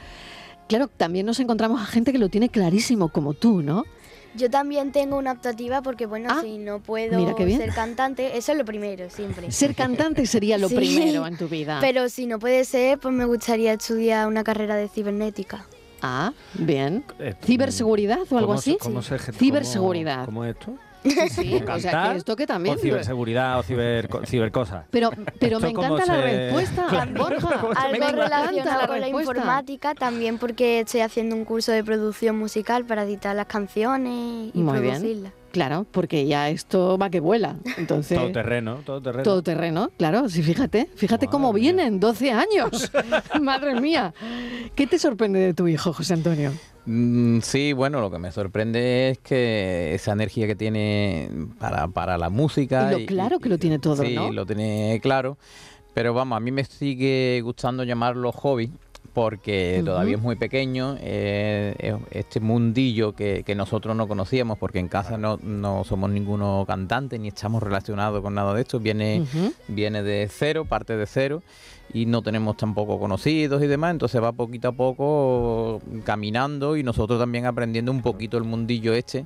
Claro, 0.70 0.88
también 0.88 1.26
nos 1.26 1.40
encontramos 1.42 1.82
a 1.82 1.86
gente 1.86 2.14
que 2.14 2.18
lo 2.20 2.30
tiene 2.30 2.48
clarísimo 2.50 3.10
como 3.10 3.34
tú, 3.34 3.62
¿no? 3.62 3.84
Yo 4.36 4.50
también 4.50 4.92
tengo 4.94 5.18
una 5.18 5.34
optativa 5.34 5.82
porque, 5.82 6.06
bueno, 6.06 6.30
Ah, 6.32 6.40
si 6.42 6.58
no 6.58 6.80
puedo 6.80 7.18
mira 7.20 7.36
qué 7.36 7.44
bien. 7.46 7.60
ser 7.60 7.74
cantante, 7.74 8.38
eso 8.38 8.52
es 8.54 8.58
lo 8.58 8.64
primero, 8.64 9.10
siempre. 9.10 9.52
Ser 9.52 9.76
cantante 9.76 10.26
sería 10.26 10.58
lo 10.58 10.70
Sí. 10.70 10.76
primero 10.76 11.28
en 11.28 11.36
tu 11.36 11.50
vida. 11.50 11.80
Pero 11.82 12.08
si 12.08 12.26
no 12.26 12.40
puede 12.40 12.64
ser, 12.64 12.98
pues 13.00 13.14
me 13.14 13.26
gustaría 13.26 13.74
estudiar 13.74 14.28
una 14.28 14.44
carrera 14.46 14.76
de 14.76 14.88
cibernética. 14.88 15.66
Ah, 16.02 16.32
bien. 16.54 17.04
Eh, 17.20 17.34
¿Ciberseguridad 17.44 18.20
o 18.30 18.38
algo 18.38 18.48
¿cómo 18.50 18.62
se- 18.62 18.72
así? 18.72 18.80
cómo 18.80 19.02
se 19.02 19.18
Ciberseguridad. 19.20 20.26
¿Cómo, 20.26 20.40
cómo 20.40 20.46
es 20.46 20.52
esto? 20.58 20.76
Sí, 21.02 21.12
sí, 21.30 21.64
¿O 21.66 21.80
sea, 21.80 22.12
que 22.12 22.18
esto 22.18 22.36
que 22.36 22.46
también... 22.46 22.76
O 22.76 22.78
ciberseguridad 22.78 23.58
o 23.60 23.64
ciber, 23.64 24.10
co- 24.10 24.26
cibercosas. 24.26 24.84
Pero, 24.92 25.10
pero 25.40 25.62
me 25.62 25.70
encanta 25.70 26.06
la 26.06 26.16
se- 26.16 26.22
respuesta, 26.22 27.08
Borja. 27.18 27.58
¿Cómo 27.62 27.74
se- 27.74 27.98
me 27.98 28.06
Algo 28.06 28.22
relacionado 28.22 28.88
con 28.88 29.00
la 29.00 29.08
informática, 29.08 29.96
también 29.96 30.38
porque 30.38 30.82
estoy 30.82 31.00
haciendo 31.02 31.38
un 31.38 31.46
curso 31.46 31.72
de 31.72 31.86
producción 31.86 32.38
musical 32.38 32.84
para 32.84 33.04
editar 33.04 33.34
las 33.34 33.46
canciones 33.48 34.52
y 34.54 34.60
Muy 34.62 34.80
bien. 34.82 35.32
Claro, 35.52 35.86
porque 35.92 36.26
ya 36.28 36.50
esto 36.50 36.98
va 36.98 37.10
que 37.10 37.20
vuela. 37.20 37.58
Entonces, 37.78 38.18
Todo 38.18 38.32
terreno, 38.32 38.82
todo 38.86 39.02
terreno. 39.02 39.24
todo 39.24 39.42
terreno, 39.42 39.92
claro, 39.98 40.30
sí, 40.30 40.44
fíjate, 40.44 40.90
fíjate 40.96 41.26
Madre 41.26 41.32
cómo 41.32 41.54
mía. 41.54 41.62
vienen, 41.62 42.00
12 42.00 42.32
años. 42.32 42.92
Madre 43.42 43.80
mía. 43.82 44.14
¿Qué 44.76 44.88
te 44.88 45.00
sorprende 45.00 45.40
de 45.40 45.54
tu 45.54 45.68
hijo, 45.68 45.92
José 45.94 46.14
Antonio? 46.14 46.52
Mm, 46.86 47.40
Sí, 47.42 47.74
bueno, 47.74 48.00
lo 48.02 48.10
que 48.12 48.20
me 48.20 48.32
sorprende 48.32 49.10
es 49.10 49.18
que 49.20 49.94
esa 49.94 50.12
energía 50.14 50.48
que 50.48 50.56
tiene 50.56 51.30
para, 51.60 51.88
para 51.88 52.18
la 52.18 52.30
música. 52.30 52.92
Y 52.94 53.02
lo 53.02 53.06
claro 53.08 53.40
que 53.40 53.50
lo 53.50 53.58
tiene 53.58 53.80
todo, 53.80 54.04
sí, 54.04 54.16
¿no? 54.16 54.32
lo 54.32 54.46
tiene 54.46 55.00
claro. 55.02 55.38
Pero 55.94 56.14
vamos, 56.14 56.38
a 56.38 56.40
mí 56.40 56.52
me 56.52 56.64
sigue 56.66 57.42
gustando 57.44 57.84
llamarlo 57.84 58.32
hobby 58.32 58.72
porque 59.20 59.82
todavía 59.84 60.16
es 60.16 60.22
muy 60.22 60.38
pequeño. 60.38 60.96
eh, 61.02 61.76
es 61.78 61.96
este 62.12 62.40
mundillo 62.40 63.12
que, 63.12 63.44
que 63.44 63.54
nosotros 63.54 63.94
no 63.94 64.08
conocíamos 64.08 64.58
porque 64.58 64.80
en 64.80 64.88
casa 64.88 65.18
no, 65.18 65.38
no 65.44 65.84
somos 65.84 66.10
ninguno 66.10 66.64
cantante 66.66 67.20
ni 67.20 67.28
estamos 67.28 67.62
relacionados 67.62 68.22
con 68.22 68.34
nada 68.34 68.54
de 68.54 68.62
esto. 68.62 68.80
Viene 68.80 69.26
viene 69.68 70.04
de 70.04 70.30
cero, 70.32 70.64
parte 70.64 70.96
de 70.96 71.06
cero, 71.06 71.44
y 71.94 72.06
no 72.06 72.22
tenemos 72.22 72.56
tampoco 72.56 72.98
conocidos 72.98 73.62
y 73.62 73.68
demás, 73.68 73.92
entonces 73.92 74.24
va 74.24 74.32
poquito 74.32 74.70
a 74.70 74.72
poco 74.72 75.82
caminando 76.06 76.78
y 76.78 76.84
nosotros 76.84 77.20
también 77.20 77.46
aprendiendo 77.46 77.92
un 77.92 78.02
poquito 78.02 78.38
el 78.38 78.46
mundillo 78.46 78.94
este, 78.94 79.26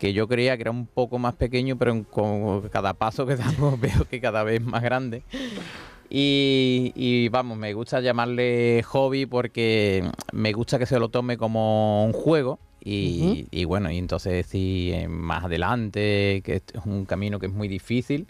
que 0.00 0.12
yo 0.12 0.26
creía 0.26 0.56
que 0.56 0.62
era 0.62 0.72
un 0.72 0.86
poco 0.86 1.20
más 1.20 1.34
pequeño, 1.34 1.78
pero 1.78 2.02
con 2.10 2.68
cada 2.70 2.94
paso 2.94 3.24
que 3.24 3.36
damos 3.36 3.78
veo 3.80 4.04
que 4.10 4.20
cada 4.20 4.42
vez 4.42 4.60
más 4.60 4.82
grande. 4.82 5.22
Y, 6.14 6.92
y 6.94 7.30
vamos, 7.30 7.56
me 7.56 7.72
gusta 7.72 8.02
llamarle 8.02 8.82
hobby 8.82 9.24
porque 9.24 10.04
me 10.30 10.52
gusta 10.52 10.78
que 10.78 10.84
se 10.84 10.98
lo 10.98 11.08
tome 11.08 11.38
como 11.38 12.04
un 12.04 12.12
juego. 12.12 12.58
Y, 12.84 13.46
y 13.50 13.64
bueno, 13.64 13.90
y 13.90 13.96
entonces 13.96 14.44
si 14.44 14.92
eh, 14.92 15.08
más 15.08 15.44
adelante, 15.44 16.42
que 16.44 16.56
es 16.56 16.84
un 16.84 17.06
camino 17.06 17.38
que 17.38 17.46
es 17.46 17.52
muy 17.52 17.66
difícil, 17.66 18.26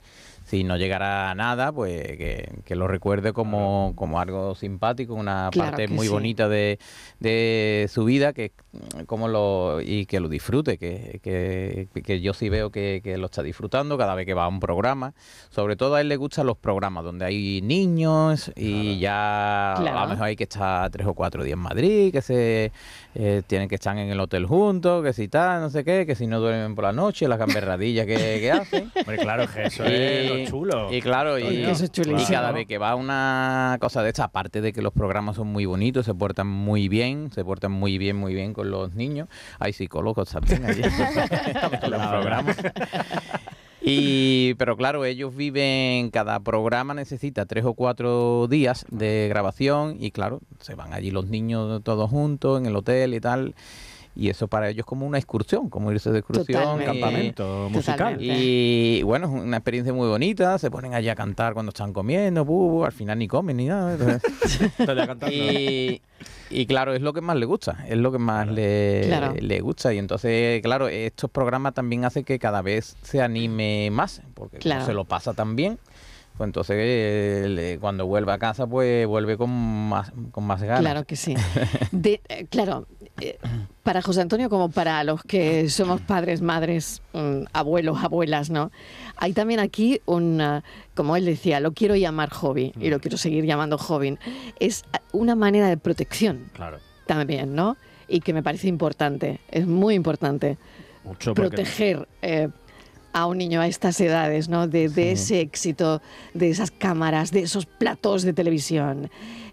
si 0.53 0.65
no 0.65 0.77
llegara 0.77 1.31
a 1.31 1.35
nada, 1.35 1.73
pues 1.73 2.03
que, 2.19 2.47
que 2.67 2.77
lo 2.77 2.87
recuerde 2.87 3.33
como, 3.33 3.95
como 3.97 4.21
algo 4.21 4.55
simpático, 4.55 5.15
una 5.15 5.49
Claro 5.51 5.71
parte 5.71 5.89
muy 5.89 6.07
sí. 6.09 6.13
bonita 6.13 6.47
de, 6.47 6.79
de 7.21 7.89
su 7.91 8.05
vida 8.05 8.35
que 8.35 8.53
como 9.07 9.29
lo 9.29 9.81
y 9.81 10.05
que 10.05 10.21
lo 10.21 10.29
disfrute, 10.29 10.77
que, 10.77 11.21
que, 11.23 11.89
que 12.03 12.21
yo 12.21 12.35
sí 12.35 12.51
veo 12.51 12.71
que, 12.71 13.01
que 13.03 13.17
lo 13.17 13.27
está 13.27 13.43
disfrutando 13.43 13.97
cada 13.97 14.15
vez 14.15 14.27
que 14.27 14.35
va 14.35 14.45
a 14.45 14.49
un 14.49 14.61
programa. 14.61 15.15
Sobre 15.49 15.75
todo 15.77 15.95
a 15.95 16.03
él 16.03 16.09
le 16.11 16.17
gustan 16.17 16.47
los 16.47 16.59
programas 16.59 17.03
donde 17.05 17.25
hay 17.25 17.63
niños 17.63 18.53
y 18.55 18.99
ya 18.99 19.75
Claro. 19.79 19.99
a 20.01 20.03
lo 20.05 20.09
mejor 20.11 20.27
hay 20.27 20.37
que 20.37 20.45
estar 20.45 20.91
tres 20.91 21.07
o 21.07 21.15
cuatro 21.15 21.43
días 21.45 21.55
en 21.55 21.63
Madrid, 21.63 22.13
que 22.13 22.21
se 22.21 22.73
eh, 23.15 23.43
tienen 23.47 23.69
que 23.69 23.77
estar 23.77 23.97
en 23.97 24.11
el 24.11 24.21
hotel 24.21 24.45
juntos, 24.45 25.03
que 25.03 25.15
si 25.15 25.29
tal, 25.29 25.63
no 25.63 25.71
sé 25.71 25.83
qué, 25.83 26.05
que 26.05 26.15
si 26.15 26.27
no 26.27 26.41
duermen 26.41 26.75
por 26.75 26.85
la 26.85 26.93
noche, 26.93 27.27
las 27.27 27.39
gamberradillas 27.39 28.05
que, 28.07 28.17
que 28.17 28.53
hacen. 28.53 28.93
Hombre, 28.95 29.17
claro, 29.19 29.47
que 29.53 29.63
eso 29.65 29.85
Y- 29.85 30.42
es 30.42 30.42
lo 30.45 30.51
chulo. 30.51 30.93
Y 30.93 31.01
claro, 31.01 31.39
y, 31.39 31.43
Coño, 31.43 31.69
Eso 31.69 31.85
es 31.85 31.93
chulísimo. 31.93 32.21
y 32.21 32.27
cada 32.27 32.53
vez 32.53 32.67
que 32.67 32.79
va 32.79 32.95
una 32.95 33.77
cosa 33.81 34.03
de 34.03 34.11
esta, 34.11 34.25
aparte 34.25 34.61
de 34.61 34.73
que 34.73 34.83
los 34.83 34.93
programas 34.93 35.37
son 35.37 35.49
muy 35.49 35.67
bonitos, 35.67 36.07
se 36.07 36.15
portan 36.15 36.47
muy 36.47 36.89
bien, 36.89 37.31
se 37.33 37.45
portan 37.45 37.73
muy 37.73 37.99
bien, 37.99 38.17
muy 38.17 38.35
bien 38.35 38.53
con 38.53 38.71
los 38.71 38.95
niños. 38.95 39.29
Hay 39.59 39.73
psicólogos 39.73 40.31
también 40.31 40.65
allí 40.65 40.83
los 41.89 42.07
programas. 42.07 42.57
Y, 43.85 44.55
pero 44.55 44.77
claro, 44.77 45.05
ellos 45.05 45.35
viven, 45.35 46.11
cada 46.11 46.39
programa 46.41 46.95
necesita 46.95 47.47
tres 47.47 47.65
o 47.65 47.75
cuatro 47.75 48.47
días 48.49 48.87
de 48.91 49.27
grabación 49.29 49.97
y 49.99 50.13
claro, 50.13 50.41
se 50.61 50.77
van 50.77 50.93
allí 50.93 51.11
los 51.11 51.27
niños 51.27 51.83
todos 51.83 52.09
juntos 52.09 52.61
en 52.61 52.67
el 52.67 52.77
hotel 52.77 53.15
y 53.15 53.21
tal. 53.21 53.55
Y 54.15 54.29
eso 54.29 54.47
para 54.47 54.69
ellos 54.69 54.81
es 54.81 54.85
como 54.85 55.07
una 55.07 55.17
excursión, 55.17 55.71
como 55.71 55.91
irse 55.91 56.11
de 56.13 56.19
excursión. 56.19 56.79
Campamento 56.85 57.69
musical. 57.71 57.97
Totalmente. 57.97 58.25
y 58.39 59.03
bueno, 59.05 59.27
es 59.27 59.43
una 59.45 59.57
experiencia 59.57 59.93
muy 59.95 60.07
bonita. 60.09 60.59
Se 60.59 60.71
ponen 60.71 60.93
allí 60.93 61.09
a 61.09 61.15
cantar 61.15 61.55
cuando 61.55 61.71
están 61.71 61.93
comiendo, 61.95 62.45
bu, 62.45 62.71
bu, 62.71 62.85
al 62.85 62.93
final 62.93 63.19
ni 63.19 63.27
comen 63.27 63.57
ni 63.57 63.67
nada. 63.67 63.93
entonces- 63.95 64.23
Estoy 64.79 64.97
ya 64.97 65.07
cantando. 65.07 65.35
y, 65.35 66.03
y 66.51 66.67
claro, 66.67 66.93
es 66.95 67.01
lo 67.01 67.15
que 67.15 67.23
más 67.23 67.37
le 67.37 67.47
gusta, 67.47 67.85
es 67.89 67.97
lo 67.97 68.13
que 68.13 68.19
más 68.19 68.47
le, 68.49 69.05
Claro. 69.07 69.35
le 69.39 69.61
gusta. 69.61 69.95
Y 69.95 69.99
entonces, 69.99 70.61
claro, 70.61 70.89
estos 70.89 71.31
programas 71.31 71.73
también 71.73 72.05
hacen 72.05 72.25
que 72.25 72.39
cada 72.39 72.61
vez 72.61 72.97
se 73.03 73.23
anime 73.23 73.89
más, 73.91 74.21
porque 74.35 74.59
Claro. 74.59 74.85
se 74.85 74.93
lo 74.93 75.05
pasa 75.07 75.33
tan 75.33 75.57
bien. 75.57 75.79
Pues 76.37 76.49
entonces, 76.49 76.77
eh, 76.79 77.79
cuando 77.81 78.07
vuelve 78.07 78.33
a 78.33 78.39
casa, 78.39 78.67
pues 78.67 79.07
vuelve 79.07 79.37
con 79.37 79.51
más, 79.51 80.13
con 80.31 80.45
más 80.45 80.63
ganas. 80.63 80.81
Claro 80.81 81.05
que 81.05 81.15
sí. 81.17 81.35
De- 81.93 82.21
eh, 82.29 82.47
claro, 82.49 82.87
eh, 83.21 83.39
para 83.83 84.01
José 84.01 84.23
Antonio 84.23 84.49
como 84.49 84.71
para 84.71 85.05
los 85.05 85.23
que 85.23 85.69
somos 85.69 86.01
padres, 86.01 86.41
madres, 86.41 87.03
mm, 87.13 87.45
abuelos, 87.53 88.03
abuelas, 88.03 88.49
¿no? 88.49 88.71
Hay 89.17 89.35
también 89.35 89.61
aquí 89.61 90.01
un, 90.07 90.43
como 90.95 91.17
él 91.17 91.27
decía, 91.27 91.61
lo 91.61 91.73
quiero 91.73 91.97
llamar 91.97 92.31
hobby 92.31 92.73
y 92.81 92.89
lo 92.89 92.99
quiero 93.01 93.19
seguir 93.19 93.45
llamando 93.45 93.77
hobby. 93.77 94.19
Es 94.59 94.85
una 95.13 95.35
manera 95.35 95.69
de 95.69 95.77
protección 95.77 96.51
Claro, 96.55 96.79
también, 97.07 97.55
¿no? 97.55 97.77
Y 98.09 98.21
que 98.21 98.33
me 98.33 98.43
parece 98.43 98.69
importante, 98.69 99.41
es 99.51 99.67
muy 99.67 99.95
importante 99.95 100.57
mucho 101.05 101.35
proteger 101.35 102.09
eh, 102.23 102.49
a 103.13 103.27
un 103.27 103.39
niño 103.39 103.61
a 103.61 103.67
estas 103.67 104.01
edades, 104.01 104.49
¿no? 104.49 104.69
De, 104.69 104.89
de 104.89 105.13
ese 105.13 105.41
éxito, 105.41 106.01
de 106.35 106.51
esas 106.51 106.71
cámaras, 106.71 107.31
de 107.31 107.41
esos 107.41 107.67
platos 107.67 108.23
de 108.23 108.33
televisión. 108.33 109.11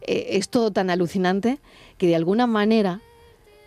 Eh, 0.08 0.28
es 0.38 0.50
todo 0.50 0.72
tan 0.72 0.90
alucinante 0.90 1.60
que 1.98 2.08
de 2.08 2.16
alguna 2.16 2.48
manera 2.48 3.02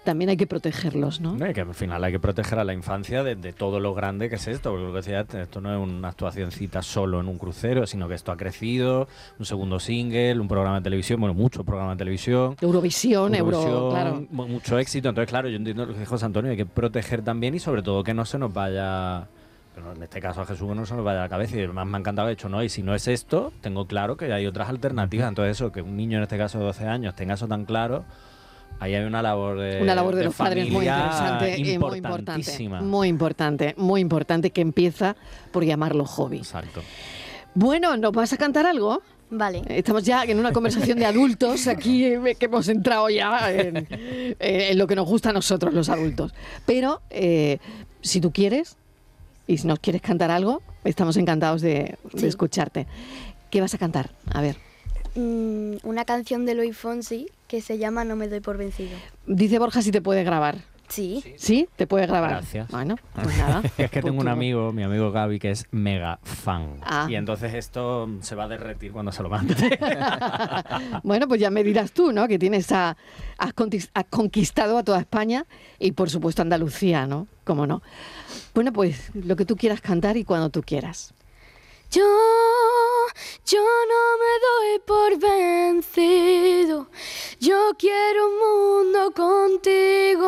también 0.05 0.31
hay 0.31 0.37
que 0.37 0.48
protegerlos, 0.48 1.20
¿no? 1.20 1.37
Que 1.55 1.61
al 1.61 1.74
final 1.74 2.02
hay 2.02 2.11
que 2.11 2.18
proteger 2.18 2.59
a 2.59 2.64
la 2.64 2.72
infancia 2.72 3.22
de, 3.22 3.37
de 3.37 3.52
todo 3.52 3.78
lo 3.78 3.94
grande 3.94 4.28
que 4.28 4.35
es 4.35 4.48
esto, 4.48 4.70
porque 4.70 4.85
lo 4.87 4.90
que 4.90 4.96
decía, 4.96 5.20
antes, 5.20 5.42
esto 5.42 5.61
no 5.61 5.72
es 5.72 5.78
una 5.81 6.09
actuacióncita 6.09 6.83
solo 6.83 7.20
en 7.20 7.28
un 7.28 7.38
crucero, 7.38 7.87
sino 7.87 8.09
que 8.09 8.14
esto 8.14 8.33
ha 8.33 8.37
crecido, 8.37 9.07
un 9.38 9.46
segundo 9.46 9.78
single, 9.78 10.40
un 10.40 10.48
programa 10.48 10.78
de 10.81 10.83
televisión, 10.83 11.20
bueno, 11.20 11.35
muchos 11.35 11.64
programas 11.64 11.94
de 11.96 11.98
televisión, 12.00 12.57
Eurovisión, 12.61 13.33
Euro, 13.37 13.59
Eurovisión, 13.59 13.90
claro. 13.90 14.26
mu- 14.33 14.48
mucho 14.48 14.76
éxito. 14.76 15.09
Entonces, 15.11 15.28
claro, 15.31 15.48
yo 15.48 15.57
entiendo 15.57 15.87
lo 15.87 15.92
que 15.92 16.00
dijo 16.00 16.11
José 16.11 16.24
Antonio, 16.24 16.50
hay 16.50 16.57
que 16.57 16.66
proteger 16.66 17.22
también 17.22 17.55
y 17.55 17.61
sobre 17.61 17.83
todo 17.85 18.02
que 18.02 18.12
no 18.12 18.24
se 18.24 18.38
nos 18.38 18.52
vaya, 18.52 19.28
pero 19.74 19.92
en 19.92 20.02
este 20.02 20.20
caso 20.20 20.42
a 20.42 20.46
Jesús 20.46 20.74
no 20.74 20.85
se 20.87 20.94
nos 20.94 21.04
vaya 21.04 21.20
a 21.20 21.22
la 21.22 21.28
cabeza. 21.28 21.56
Y 21.56 21.61
además 21.61 21.87
me 21.87 21.96
ha 21.96 22.00
encantado, 22.00 22.28
de 22.28 22.35
hecho, 22.35 22.48
no, 22.48 22.62
y 22.62 22.68
si 22.68 22.82
no 22.82 22.94
es 22.94 23.08
esto, 23.08 23.52
tengo 23.61 23.87
claro 23.87 24.16
que 24.16 24.32
hay 24.32 24.46
otras 24.46 24.68
alternativas. 24.68 25.28
Entonces, 25.28 25.56
eso, 25.56 25.72
que 25.72 25.82
un 25.82 25.96
niño 25.96 26.18
en 26.18 26.24
este 26.24 26.38
caso 26.38 26.58
de 26.58 26.64
12 26.64 26.87
años 26.87 27.14
tenga 27.16 27.35
eso 27.35 27.48
tan 27.48 27.64
claro, 27.64 28.04
ahí 28.80 28.94
hay 28.94 29.04
una 29.04 29.22
labor 29.22 29.58
de 29.58 29.80
Una 29.80 29.94
labor 29.94 30.14
de, 30.14 30.24
los 30.24 30.35
padres 30.35 30.70
muy 30.70 30.87
interesante 30.87 31.58
y 31.58 31.78
muy 31.78 31.98
importante. 31.98 32.68
Muy 32.82 33.08
importante, 33.08 33.74
muy 33.76 34.00
importante 34.00 34.50
que 34.50 34.61
empieza 34.61 35.16
por 35.50 35.64
llamarlo 35.64 36.04
hobby. 36.04 36.38
Exacto. 36.38 36.82
Bueno, 37.54 37.96
¿nos 37.96 38.12
vas 38.12 38.32
a 38.32 38.37
cantar 38.37 38.66
algo? 38.66 39.02
Vale. 39.30 39.62
Estamos 39.68 40.04
ya 40.04 40.24
en 40.24 40.38
una 40.38 40.52
conversación 40.52 40.98
de 40.98 41.06
adultos 41.06 41.66
aquí 41.66 42.04
eh, 42.04 42.37
que 42.38 42.46
hemos 42.46 42.68
entrado 42.68 43.08
ya 43.08 43.50
en, 43.50 43.76
eh, 43.88 44.37
en 44.38 44.78
lo 44.78 44.87
que 44.87 44.94
nos 44.94 45.06
gusta 45.06 45.30
a 45.30 45.32
nosotros 45.32 45.72
los 45.72 45.88
adultos. 45.88 46.35
Pero 46.66 47.00
eh, 47.08 47.58
si 48.02 48.20
tú 48.20 48.30
quieres 48.30 48.76
y 49.46 49.59
si 49.59 49.66
nos 49.66 49.78
quieres 49.78 50.02
cantar 50.02 50.31
algo, 50.31 50.62
estamos 50.85 51.16
encantados 51.16 51.62
de, 51.62 51.96
escucharte. 52.22 52.87
¿Qué 53.50 53.61
vas 53.61 53.74
a 53.74 53.78
cantar? 53.78 54.11
A 54.31 54.40
ver. 54.40 54.57
Mm, 55.14 55.76
una 55.83 56.05
canción 56.05 56.46
de 56.46 56.55
Luis 56.55 56.76
Fonsi 56.76 57.28
que 57.48 57.61
se 57.61 57.76
llama 57.76 58.05
No 58.05 58.16
me 58.16 58.28
doy 58.28 58.40
por 58.40 58.57
vencido. 58.57 58.96
Dice 59.26 59.59
Borja 59.59 59.83
si 59.83 59.92
te 59.92 60.00
puede 60.00 60.24
grabar. 60.24 60.57
Sí. 60.92 61.24
¿Sí? 61.38 61.68
¿Te 61.76 61.87
puede 61.87 62.07
grabar? 62.07 62.33
Gracias. 62.33 62.68
Bueno, 62.68 62.96
pues 63.14 63.38
nada. 63.38 63.62
Es 63.78 63.90
que 63.90 64.02
tengo 64.02 64.20
un 64.20 64.28
amigo, 64.28 64.72
mi 64.72 64.83
amigo 64.83 65.11
Gaby, 65.11 65.38
que 65.38 65.50
es 65.50 65.66
mega 65.70 66.18
fan. 66.22 66.76
Ah. 66.83 67.07
Y 67.09 67.14
entonces 67.14 67.55
esto 67.55 68.11
se 68.20 68.35
va 68.35 68.44
a 68.44 68.48
derretir 68.48 68.92
cuando 68.92 69.11
se 69.11 69.22
lo 69.22 69.31
mande. 69.31 69.55
bueno, 71.02 71.28
pues 71.28 71.40
ya 71.40 71.48
me 71.48 71.64
dirás 71.64 71.92
tú, 71.92 72.12
¿no? 72.12 72.28
Que 72.28 72.38
tienes 72.38 72.70
a, 72.72 72.98
has 73.38 73.55
conquistado 74.11 74.76
a 74.76 74.83
toda 74.83 75.00
España 75.00 75.46
y 75.78 75.92
por 75.92 76.11
supuesto 76.11 76.42
Andalucía, 76.42 77.07
¿no? 77.07 77.26
¿Cómo 77.44 77.66
no? 77.66 77.81
Bueno, 78.55 78.70
pues 78.70 79.11
lo 79.14 79.35
que 79.35 79.46
tú 79.46 79.57
quieras 79.57 79.81
cantar 79.81 80.18
y 80.18 80.24
cuando 80.24 80.50
tú 80.50 80.61
quieras. 80.61 81.14
Yo, 81.92 82.09
yo 83.44 83.61
no 83.61 84.16
me 84.22 84.33
doy 84.48 84.78
por 84.87 85.18
vencido. 85.18 86.88
Yo 87.38 87.72
quiero 87.78 88.28
un 88.28 88.38
mundo 88.38 89.12
contigo. 89.12 90.26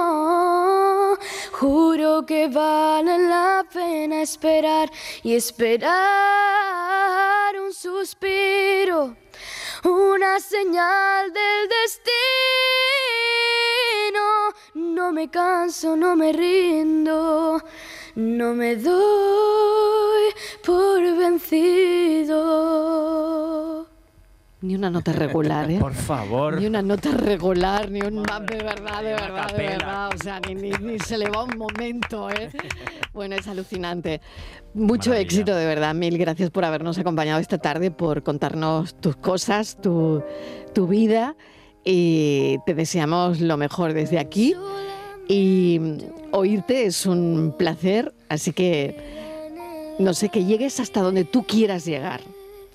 Juro 1.53 2.27
que 2.27 2.49
vale 2.49 3.19
la 3.19 3.65
pena 3.73 4.21
esperar 4.21 4.93
y 5.23 5.37
esperar 5.37 5.89
un 7.59 7.73
suspiro, 7.73 9.17
una 9.85 10.41
señal 10.41 11.33
del 11.33 11.67
destino. 11.81 12.13
No 14.75 15.13
me 15.13 15.31
canso, 15.31 15.97
no 15.97 16.15
me 16.15 16.31
rindo. 16.31 17.59
No 18.17 18.53
me 18.55 18.77
doy 18.77 19.84
por 20.65 21.03
vencido. 22.55 23.87
Ni 24.63 24.75
una 24.77 24.89
nota 24.91 25.13
regular, 25.25 25.71
¿eh? 25.71 25.79
Por 25.79 25.93
favor. 25.95 26.59
Ni 26.61 26.67
una 26.67 26.81
nota 26.83 27.11
regular, 27.13 27.91
ni 27.91 28.01
un 28.01 28.23
de 28.23 28.57
verdad, 28.63 29.03
de 29.03 29.13
verdad, 29.15 29.53
de 29.55 29.63
verdad. 29.67 30.11
O 30.15 30.19
sea, 30.23 30.41
ni, 30.41 30.55
ni- 30.55 30.71
ni 30.71 30.99
se 30.99 31.19
le 31.19 31.29
va 31.29 31.45
un 31.45 31.57
momento, 31.59 32.31
¿eh? 32.31 32.51
Bueno, 33.13 33.37
es 33.37 33.47
alucinante. 33.47 34.21
Mucho 34.75 35.11
Maravilla. 35.11 35.27
éxito, 35.27 35.55
de 35.55 35.67
verdad. 35.67 35.95
Mil 35.95 36.19
gracias 36.19 36.51
por 36.51 36.65
habernos 36.65 36.99
acompañado 36.99 37.39
esta 37.41 37.59
tarde, 37.59 37.93
por 37.93 38.25
contarnos 38.25 38.95
tus 39.01 39.15
cosas, 39.17 39.77
tu, 39.81 40.21
tu 40.75 40.89
vida. 40.89 41.37
Y 41.85 42.57
te 42.67 42.75
deseamos 42.75 43.41
lo 43.41 43.57
mejor 43.57 43.93
desde 43.93 44.19
aquí. 44.19 44.57
Y 45.29 45.81
oírte 46.33 46.87
es 46.87 47.07
un 47.07 47.55
placer, 47.57 48.13
así 48.29 48.53
que 48.53 49.24
no 49.99 50.15
sé, 50.15 50.29
que 50.29 50.45
llegues 50.45 50.81
hasta 50.81 51.01
donde 51.01 51.25
tú 51.25 51.45
quieras 51.45 51.85
llegar. 51.85 52.21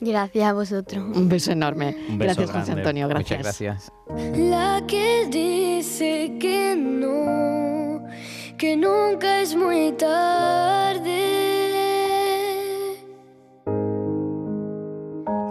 Gracias 0.02 0.46
a 0.46 0.54
vosotros. 0.54 1.04
Un 1.16 1.28
beso 1.28 1.52
enorme. 1.52 1.98
Un 2.10 2.18
beso 2.18 2.36
gracias, 2.36 2.52
José. 2.52 2.72
Antonio. 2.72 3.08
Gracias. 3.10 3.40
Muchas 3.40 3.60
gracias. 3.60 3.92
La 4.38 4.84
que 4.88 5.28
dice 5.30 6.38
que 6.40 6.76
no, 6.78 8.06
que 8.58 8.78
nunca 8.78 9.42
es 9.42 9.56
muy 9.56 9.92
tarde. 9.94 11.20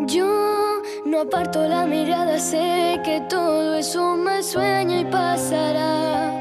Yo 0.06 0.82
no 1.04 1.20
aparto 1.20 1.68
la 1.68 1.84
mirada, 1.84 2.38
sé 2.38 2.98
que 3.04 3.20
todo 3.28 3.74
es 3.74 3.94
un 3.94 4.24
mal 4.24 4.42
sueño 4.42 5.00
y 5.00 5.04
pasará. 5.04 6.32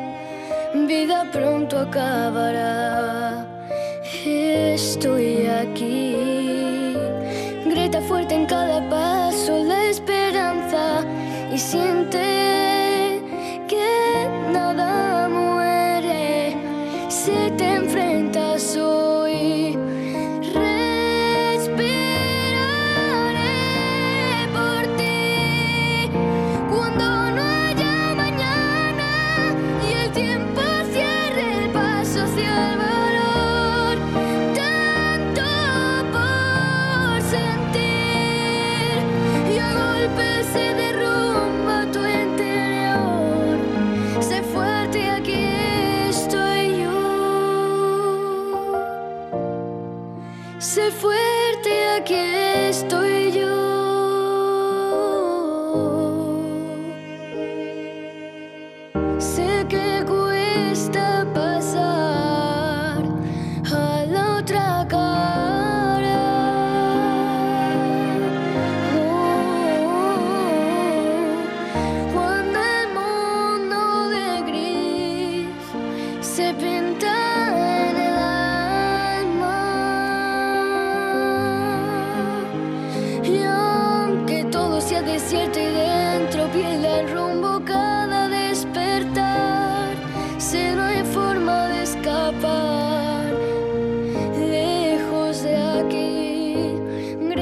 Vida 0.73 1.29
pronto 1.33 1.79
acabará. 1.79 3.46
Estoy 4.57 5.45
aquí. 5.47 6.16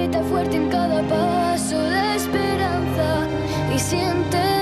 Grita 0.06 0.22
fuerte 0.26 0.56
en 0.56 0.70
cada 0.70 1.02
paso 1.02 1.82
la 1.82 2.16
esperanza 2.16 3.28
y 3.74 3.80
siente 3.80 4.55